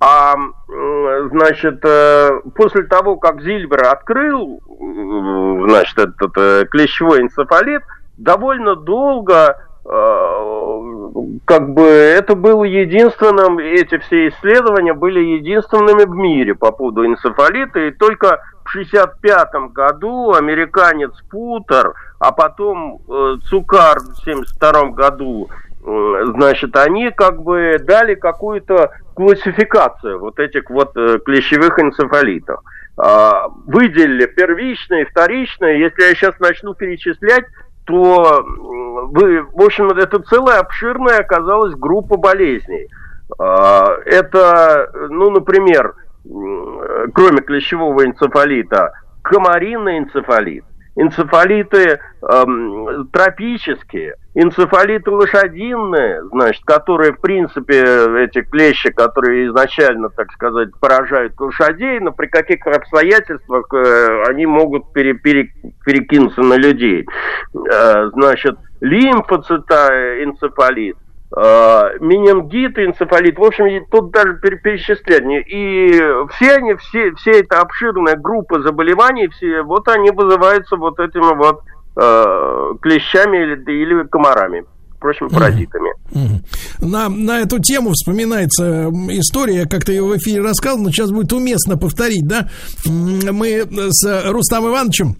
А, 0.00 0.34
значит, 1.30 1.78
э, 1.84 2.40
после 2.56 2.82
того, 2.82 3.16
как 3.16 3.40
Зильбер 3.40 3.84
открыл, 3.84 4.60
значит, 5.68 5.96
этот 5.96 6.68
клещевой 6.70 7.22
энцефалит, 7.22 7.82
довольно 8.16 8.76
долго 8.76 9.56
э, 9.84 10.64
как 11.44 11.72
бы 11.74 11.82
это 11.82 12.34
было 12.34 12.64
единственным, 12.64 13.58
эти 13.58 13.98
все 13.98 14.28
исследования 14.28 14.94
были 14.94 15.20
единственными 15.20 16.04
в 16.04 16.14
мире 16.14 16.54
по 16.54 16.72
поводу 16.72 17.04
энцефалита, 17.06 17.80
и 17.80 17.90
только 17.90 18.42
в 18.64 18.76
1965 18.76 19.72
году 19.72 20.32
американец 20.32 21.12
Путер, 21.30 21.94
а 22.18 22.32
потом 22.32 23.00
э, 23.08 23.36
Цукар 23.44 23.98
в 23.98 24.18
1972 24.22 24.84
году, 24.90 25.50
э, 25.84 26.24
значит, 26.34 26.74
они 26.76 27.10
как 27.10 27.42
бы 27.42 27.78
дали 27.82 28.14
какую-то 28.14 28.90
классификацию 29.14 30.18
вот 30.18 30.38
этих 30.38 30.70
вот 30.70 30.96
э, 30.96 31.18
клещевых 31.18 31.78
энцефалитов. 31.78 32.60
Э, 32.96 33.48
выделили 33.66 34.26
первичные, 34.26 35.04
вторичные, 35.06 35.80
если 35.80 36.02
я 36.02 36.14
сейчас 36.14 36.38
начну 36.40 36.74
перечислять, 36.74 37.44
то 37.84 38.44
вы, 39.10 39.42
в 39.42 39.62
общем, 39.62 39.90
это 39.90 40.20
целая 40.20 40.60
обширная 40.60 41.20
оказалась 41.20 41.74
группа 41.74 42.16
болезней. 42.16 42.88
А, 43.38 43.96
это, 44.04 44.90
ну, 45.10 45.30
например, 45.30 45.94
кроме 47.14 47.42
клещевого 47.42 48.04
энцефалита, 48.04 48.92
комариный 49.22 49.98
энцефалит, 49.98 50.64
энцефалиты 50.96 51.98
эм, 52.22 53.08
тропические, 53.12 54.14
энцефалиты 54.34 55.10
лошадиные, 55.10 56.22
значит, 56.30 56.64
которые, 56.64 57.12
в 57.12 57.20
принципе, 57.20 57.82
эти 58.24 58.42
клещи, 58.42 58.90
которые 58.90 59.48
изначально, 59.48 60.10
так 60.10 60.30
сказать, 60.32 60.68
поражают 60.80 61.38
лошадей, 61.38 62.00
но 62.00 62.12
при 62.12 62.26
каких 62.26 62.66
обстоятельствах 62.66 63.66
э, 63.72 64.24
они 64.28 64.46
могут 64.46 64.92
пере, 64.92 65.14
пере, 65.14 65.52
перекинуться 65.84 66.42
на 66.42 66.54
людей. 66.54 67.06
Э, 67.72 68.10
значит, 68.12 68.56
лимфоцита 68.80 70.22
энцефалит, 70.22 70.96
э, 70.96 71.03
менингит, 71.30 72.78
энцефалит, 72.78 73.36
в 73.38 73.42
общем, 73.42 73.86
тут 73.90 74.12
даже 74.12 74.34
перечисление. 74.34 75.42
И 75.42 75.90
все 76.34 76.56
они, 76.56 76.74
все, 76.76 77.12
все 77.16 77.40
эта 77.40 77.60
обширная 77.60 78.16
группа 78.16 78.62
заболеваний, 78.62 79.28
все, 79.28 79.62
вот 79.62 79.88
они 79.88 80.10
вызываются 80.10 80.76
вот 80.76 81.00
этими 81.00 81.36
вот 81.36 81.62
э, 81.96 82.74
клещами 82.80 83.38
или, 83.38 83.72
или 83.72 84.06
комарами 84.06 84.64
впрочем, 85.04 85.28
паразитами. 85.28 85.92
На, 86.80 87.10
на 87.10 87.40
эту 87.40 87.58
тему 87.58 87.90
вспоминается 87.90 88.88
история, 89.10 89.56
я 89.58 89.66
как-то 89.66 89.92
ее 89.92 90.02
в 90.02 90.16
эфире 90.16 90.40
рассказывал, 90.40 90.84
но 90.84 90.90
сейчас 90.90 91.10
будет 91.10 91.30
уместно 91.34 91.76
повторить, 91.76 92.26
да? 92.26 92.48
Мы 92.86 93.66
с 93.90 94.30
Рустам 94.30 94.66
Ивановичем 94.66 95.16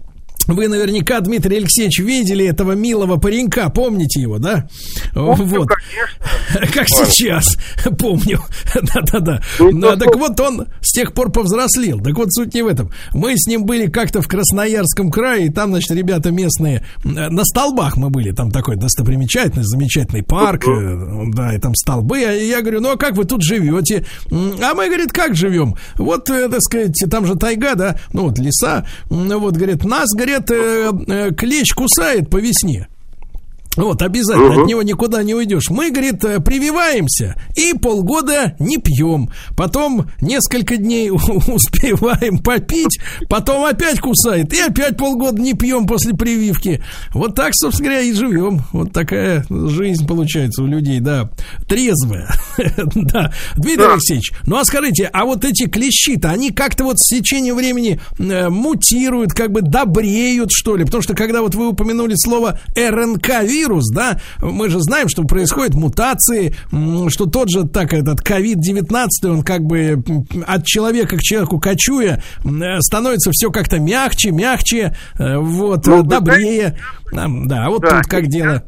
вы 0.47 0.67
наверняка, 0.67 1.19
Дмитрий 1.21 1.57
Алексеевич, 1.57 1.99
видели 1.99 2.45
этого 2.45 2.73
милого 2.73 3.17
паренька, 3.17 3.69
помните 3.69 4.21
его, 4.21 4.37
да? 4.37 4.67
Помню, 5.13 5.45
вот. 5.45 5.67
конечно. 5.67 6.73
Как 6.73 6.87
сейчас, 6.87 7.57
помню. 7.99 8.41
Да-да-да. 8.73 9.41
Ну, 9.59 9.97
так 9.97 10.15
вот 10.15 10.39
он 10.39 10.67
с 10.81 10.91
тех 10.91 11.13
пор 11.13 11.31
повзрослел. 11.31 11.99
Так 11.99 12.15
вот 12.15 12.33
суть 12.33 12.53
не 12.53 12.61
в 12.61 12.67
этом. 12.67 12.91
Мы 13.13 13.33
с 13.35 13.47
ним 13.47 13.65
были 13.65 13.87
как-то 13.87 14.21
в 14.21 14.27
Красноярском 14.27 15.11
крае, 15.11 15.47
и 15.47 15.49
там, 15.49 15.69
значит, 15.69 15.91
ребята 15.91 16.31
местные, 16.31 16.85
на 17.03 17.43
столбах 17.43 17.97
мы 17.97 18.09
были, 18.09 18.31
там 18.31 18.51
такой 18.51 18.75
достопримечательный, 18.75 19.63
замечательный 19.63 20.23
парк, 20.23 20.67
э, 20.67 21.23
да, 21.33 21.53
и 21.53 21.59
там 21.59 21.73
столбы. 21.75 22.23
А 22.23 22.31
я 22.31 22.61
говорю, 22.61 22.81
ну 22.81 22.91
а 22.91 22.97
как 22.97 23.15
вы 23.15 23.25
тут 23.25 23.41
живете? 23.41 24.05
А 24.31 24.73
мы, 24.73 24.87
говорит, 24.87 25.11
как 25.11 25.35
живем? 25.35 25.75
Вот, 25.95 26.29
э, 26.29 26.49
так 26.49 26.61
сказать, 26.61 26.95
там 27.09 27.25
же 27.25 27.35
тайга, 27.35 27.75
да, 27.75 27.97
ну 28.13 28.23
вот 28.23 28.37
леса, 28.37 28.85
ну 29.09 29.39
вот, 29.39 29.55
говорит, 29.55 29.83
нас, 29.83 30.09
говорит, 30.13 30.34
говорят, 30.39 30.51
э, 30.51 30.91
э, 31.07 31.31
клещ 31.33 31.73
кусает 31.73 32.29
по 32.29 32.37
весне. 32.37 32.87
Вот, 33.75 34.01
обязательно, 34.01 34.53
угу. 34.53 34.61
от 34.61 34.67
него 34.67 34.81
никуда 34.81 35.23
не 35.23 35.33
уйдешь. 35.35 35.69
Мы, 35.69 35.91
говорит, 35.91 36.23
э, 36.23 36.39
прививаемся 36.39 37.35
и 37.55 37.73
полгода 37.73 38.55
не 38.59 38.77
пьем. 38.77 39.29
Потом 39.57 40.09
несколько 40.21 40.77
дней 40.77 41.09
успеваем 41.47 42.39
попить, 42.39 42.99
потом 43.29 43.65
опять 43.65 43.99
кусает. 43.99 44.53
И 44.53 44.59
опять 44.59 44.97
полгода 44.97 45.41
не 45.41 45.53
пьем 45.53 45.87
после 45.87 46.13
прививки. 46.13 46.83
Вот 47.13 47.35
так, 47.35 47.51
собственно 47.53 47.89
говоря, 47.89 48.05
и 48.05 48.13
живем. 48.13 48.61
Вот 48.71 48.93
такая 48.93 49.45
жизнь 49.49 50.07
получается 50.07 50.63
у 50.63 50.67
людей, 50.67 50.99
да. 50.99 51.29
Трезвая. 51.67 52.29
да. 52.95 53.33
Дмитрий 53.55 53.85
Алексеевич, 53.85 54.31
ну 54.45 54.57
а 54.57 54.65
скажите, 54.65 55.09
а 55.11 55.25
вот 55.25 55.43
эти 55.43 55.67
клещи-то, 55.67 56.29
они 56.29 56.51
как-то 56.51 56.85
вот 56.85 56.99
с 56.99 57.09
течением 57.09 57.55
времени 57.55 57.99
э, 58.19 58.49
мутируют, 58.49 59.33
как 59.33 59.51
бы 59.51 59.61
добреют, 59.61 60.51
что 60.51 60.75
ли? 60.75 60.85
Потому 60.85 61.03
что 61.03 61.13
когда 61.13 61.41
вот 61.41 61.55
вы 61.55 61.69
упомянули 61.69 62.15
слово 62.15 62.59
РНК-вирус, 62.75 63.64
вирус, 63.65 63.89
да, 63.91 64.17
мы 64.41 64.69
же 64.69 64.79
знаем, 64.79 65.07
что 65.09 65.23
происходят 65.23 65.75
мутации, 65.75 66.55
что 67.09 67.25
тот 67.25 67.49
же 67.49 67.67
так 67.67 67.93
этот 67.93 68.19
COVID-19, 68.21 69.07
он 69.23 69.43
как 69.43 69.61
бы 69.61 70.03
от 70.45 70.65
человека 70.65 71.17
к 71.17 71.21
человеку 71.21 71.59
кочуя, 71.59 72.21
становится 72.79 73.31
все 73.31 73.51
как-то 73.51 73.79
мягче, 73.79 74.31
мягче, 74.31 74.95
э, 75.19 75.37
вот, 75.37 75.85
ну, 75.87 76.03
добрее. 76.03 76.77
Да, 77.11 77.69
вот 77.69 77.81
да, 77.81 78.01
тут 78.01 78.07
как 78.07 78.27
дело. 78.27 78.63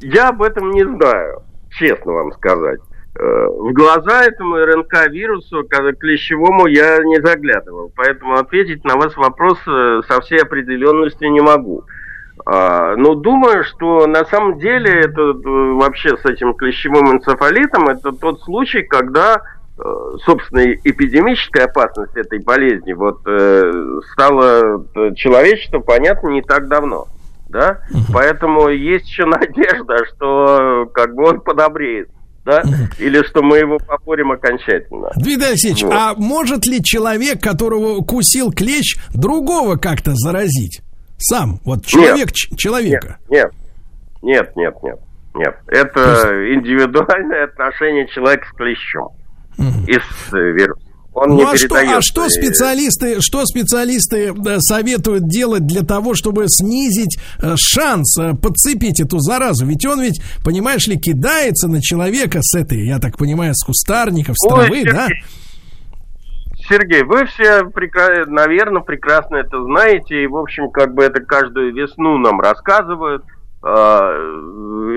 Я 0.00 0.28
об 0.28 0.42
этом 0.42 0.70
не 0.70 0.84
знаю, 0.84 1.42
честно 1.70 2.12
вам 2.12 2.32
сказать. 2.32 2.80
Э, 3.14 3.46
в 3.46 3.72
глаза 3.72 4.24
этому 4.24 4.56
РНК-вирусу, 4.56 5.64
клещевому, 5.98 6.66
я 6.66 6.98
не 7.04 7.20
заглядывал. 7.20 7.92
Поэтому 7.94 8.34
ответить 8.34 8.84
на 8.84 8.96
ваш 8.96 9.16
вопрос 9.16 9.58
э, 9.66 10.00
со 10.08 10.20
всей 10.22 10.40
определенностью 10.40 11.30
не 11.30 11.40
могу. 11.40 11.84
А, 12.44 12.96
но 12.96 13.14
думаю, 13.14 13.64
что 13.64 14.06
на 14.06 14.24
самом 14.24 14.58
деле 14.58 14.90
это 14.90 15.20
э, 15.20 15.72
вообще 15.74 16.16
с 16.16 16.24
этим 16.24 16.54
клещевым 16.54 17.16
энцефалитом 17.16 17.88
это 17.88 18.12
тот 18.12 18.40
случай, 18.42 18.82
когда 18.82 19.42
э, 19.78 19.82
собственно, 20.24 20.72
эпидемическая 20.72 21.66
опасность 21.66 22.16
этой 22.16 22.40
болезни 22.40 22.94
вот 22.94 23.20
э, 23.26 23.72
стала 24.12 24.84
человечеству 25.14 25.80
понятно 25.80 26.28
не 26.28 26.42
так 26.42 26.68
давно. 26.68 27.06
Да? 27.48 27.80
Поэтому 28.12 28.68
есть 28.68 29.08
еще 29.08 29.26
надежда, 29.26 29.96
что 30.06 30.86
как 30.94 31.14
бы 31.14 31.28
он 31.28 31.40
подобреет 31.40 32.08
да, 32.44 32.62
или 32.98 33.22
что 33.28 33.42
мы 33.42 33.58
его 33.58 33.78
попорим 33.78 34.32
окончательно. 34.32 35.10
Дмитрий 35.16 35.50
Алексеевич, 35.50 35.82
вот. 35.84 35.92
а 35.92 36.14
может 36.16 36.66
ли 36.66 36.82
человек, 36.82 37.40
которого 37.40 38.02
кусил 38.02 38.50
клещ, 38.50 38.96
другого 39.14 39.76
как-то 39.76 40.12
заразить? 40.14 40.82
Сам, 41.22 41.60
вот 41.64 41.86
человек 41.86 42.28
нет, 42.28 42.58
человека. 42.58 43.18
Нет, 43.28 43.50
нет, 44.22 44.56
нет, 44.56 44.74
нет, 44.82 44.98
нет. 45.34 45.54
Это 45.68 46.54
индивидуальное 46.54 47.44
отношение 47.44 48.06
человека 48.08 48.46
с 48.52 48.56
клещом. 48.56 49.08
из 49.86 50.02
вируса. 50.32 50.92
Он 51.14 51.28
ну, 51.30 51.36
не 51.36 51.44
а 51.44 51.56
что, 51.56 51.76
а 51.76 52.00
что 52.00 52.28
специалисты, 52.30 53.20
что 53.20 53.44
специалисты 53.44 54.32
советуют 54.60 55.28
делать 55.28 55.66
для 55.66 55.82
того, 55.82 56.14
чтобы 56.14 56.44
снизить 56.48 57.18
э, 57.38 57.54
шанс 57.58 58.18
э, 58.18 58.32
подцепить 58.32 58.98
эту 58.98 59.18
заразу? 59.18 59.66
Ведь 59.66 59.84
он 59.84 60.00
ведь, 60.00 60.22
понимаешь 60.42 60.86
ли, 60.86 60.96
кидается 60.96 61.68
на 61.68 61.82
человека 61.82 62.38
с 62.40 62.56
этой, 62.56 62.86
я 62.86 62.98
так 62.98 63.18
понимаю, 63.18 63.54
с 63.54 63.62
кустарников, 63.62 64.36
с 64.38 64.48
травы, 64.48 64.70
Ой, 64.70 64.84
да? 64.84 65.08
Сергей, 66.72 67.02
вы 67.02 67.26
все, 67.26 67.64
наверное, 68.28 68.80
прекрасно 68.80 69.36
это 69.36 69.62
знаете, 69.62 70.22
и, 70.22 70.26
в 70.26 70.38
общем, 70.38 70.70
как 70.70 70.94
бы 70.94 71.04
это 71.04 71.20
каждую 71.20 71.74
весну 71.74 72.16
нам 72.16 72.40
рассказывают. 72.40 73.22
А, 73.62 74.10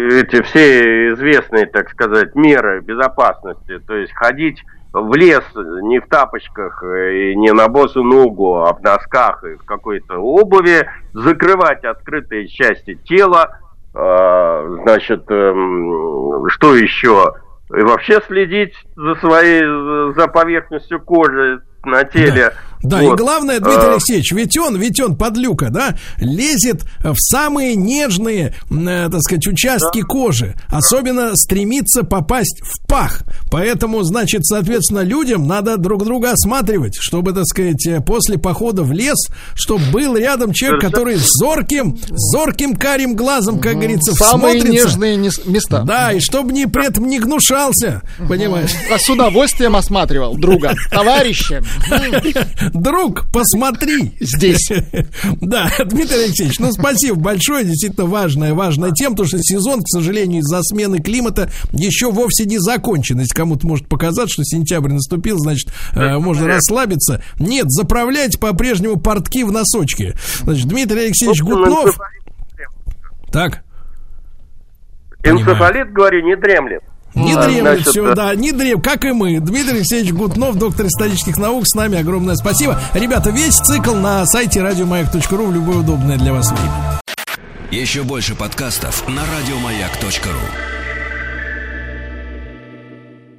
эти 0.10 0.42
все 0.44 1.10
известные, 1.10 1.66
так 1.66 1.90
сказать, 1.90 2.34
меры 2.34 2.80
безопасности, 2.80 3.80
то 3.86 3.94
есть 3.94 4.14
ходить 4.14 4.64
в 4.94 5.14
лес 5.16 5.44
не 5.54 6.00
в 6.00 6.08
тапочках 6.08 6.82
и 6.82 7.36
не 7.36 7.52
на 7.52 7.68
босу 7.68 8.04
ногу, 8.04 8.64
а 8.64 8.74
в 8.74 8.82
носках 8.82 9.44
и 9.44 9.56
в 9.56 9.66
какой-то 9.66 10.16
обуви, 10.16 10.90
закрывать 11.12 11.84
открытые 11.84 12.48
части 12.48 12.96
тела, 13.04 13.60
а, 13.94 14.66
значит, 14.84 15.26
эм, 15.30 16.48
что 16.48 16.74
еще? 16.74 17.34
И 17.70 17.82
вообще 17.82 18.22
следить 18.28 18.76
за 18.96 19.16
своей, 19.16 19.64
за 20.14 20.28
поверхностью 20.28 21.02
кожи 21.02 21.62
на 21.84 22.04
теле. 22.04 22.52
Да. 22.52 22.54
Да, 22.88 23.02
вот. 23.02 23.14
и 23.14 23.18
главное, 23.18 23.60
Дмитрий 23.60 23.88
а... 23.88 23.94
Алексеевич, 23.94 24.32
ведь 24.32 24.58
он, 24.58 24.78
ведь 24.78 25.00
он, 25.00 25.18
подлюка, 25.18 25.70
да, 25.70 25.96
лезет 26.18 26.84
в 27.04 27.16
самые 27.18 27.76
нежные, 27.76 28.56
э, 28.70 29.10
так 29.12 29.22
сказать, 29.22 29.48
участки 29.48 30.02
да. 30.02 30.08
кожи. 30.08 30.56
Особенно 30.68 31.36
стремится 31.36 32.04
попасть 32.04 32.62
в 32.62 32.86
пах. 32.88 33.24
Поэтому, 33.52 34.04
значит, 34.04 34.46
соответственно, 34.46 35.02
людям 35.02 35.48
надо 35.48 35.78
друг 35.78 36.04
друга 36.04 36.32
осматривать, 36.32 36.96
чтобы, 37.00 37.34
так 37.34 37.46
сказать, 37.46 37.86
э, 37.88 38.02
после 38.02 38.38
похода 38.38 38.84
в 38.84 38.92
лес, 38.92 39.18
чтобы 39.54 39.84
был 39.92 40.16
рядом 40.16 40.54
человек, 40.54 40.82
который 40.82 41.18
зорким, 41.18 41.98
зорким 42.10 42.76
карим 42.76 43.16
глазом, 43.16 43.60
как 43.60 43.76
говорится, 43.76 44.14
Самые 44.14 44.62
смотрится. 44.62 44.88
нежные 44.88 45.18
места. 45.18 45.84
Да, 45.84 46.12
и 46.12 46.20
чтобы 46.20 46.54
не, 46.54 46.68
при 46.68 46.88
этом 46.88 47.08
не 47.08 47.20
гнушался, 47.20 48.02
понимаешь? 48.28 48.72
А 48.92 48.98
с 48.98 49.10
удовольствием 49.10 49.76
осматривал 49.76 50.36
друга, 50.36 50.76
товарища. 50.92 51.64
Друг, 52.76 53.32
посмотри. 53.32 54.16
Здесь. 54.20 54.70
Да, 55.42 55.70
Дмитрий 55.86 56.26
Алексеевич, 56.26 56.60
ну 56.60 56.72
спасибо 56.72 57.16
большое. 57.16 57.64
Действительно 57.64 58.06
важная, 58.06 58.54
важная 58.54 58.92
тема, 58.92 59.12
потому 59.12 59.28
что 59.28 59.38
сезон, 59.42 59.82
к 59.82 59.88
сожалению, 59.88 60.42
из-за 60.42 60.62
смены 60.64 61.00
климата 61.00 61.50
еще 61.72 62.12
вовсе 62.12 62.46
не 62.46 62.58
закончен. 62.60 63.20
Если 63.20 63.34
кому-то 63.34 63.66
может 63.68 63.88
показаться, 63.88 64.34
что 64.34 64.44
сентябрь 64.44 64.92
наступил, 64.92 65.38
значит, 65.38 65.70
э, 65.94 66.18
можно 66.18 66.48
расслабиться. 66.48 67.24
Нет, 67.40 67.66
заправлять 67.70 68.40
по-прежнему 68.40 69.00
портки 69.00 69.44
в 69.44 69.52
носочки. 69.52 70.16
Значит, 70.42 70.68
Дмитрий 70.68 71.06
Алексеевич 71.06 71.42
Гутнов... 71.42 71.98
Так. 73.32 73.64
Энцефалит, 75.24 75.92
говорю, 75.92 76.26
не 76.26 76.36
дремлет. 76.36 76.84
Не 77.16 77.34
а, 77.34 77.44
дремлет 77.44 77.64
значит, 77.64 77.88
все, 77.88 78.14
да, 78.14 78.36
не 78.36 78.52
дрем, 78.52 78.82
как 78.82 79.06
и 79.06 79.12
мы. 79.12 79.40
Дмитрий 79.40 79.78
Алексеевич 79.78 80.12
Гутнов, 80.12 80.58
доктор 80.58 80.88
исторических 80.88 81.38
наук, 81.38 81.66
с 81.66 81.74
нами. 81.74 81.98
Огромное 81.98 82.36
спасибо. 82.36 82.80
Ребята, 82.94 83.30
весь 83.30 83.56
цикл 83.56 83.96
на 83.96 84.26
сайте 84.26 84.62
радиомаяк.ру 84.62 85.46
в 85.46 85.54
любое 85.54 85.78
удобное 85.78 86.18
для 86.18 86.34
вас 86.34 86.52
время. 86.52 87.00
Еще 87.72 88.04
больше 88.04 88.36
подкастов 88.36 89.08
на 89.08 89.22
радиомаяк.ру 89.22 90.85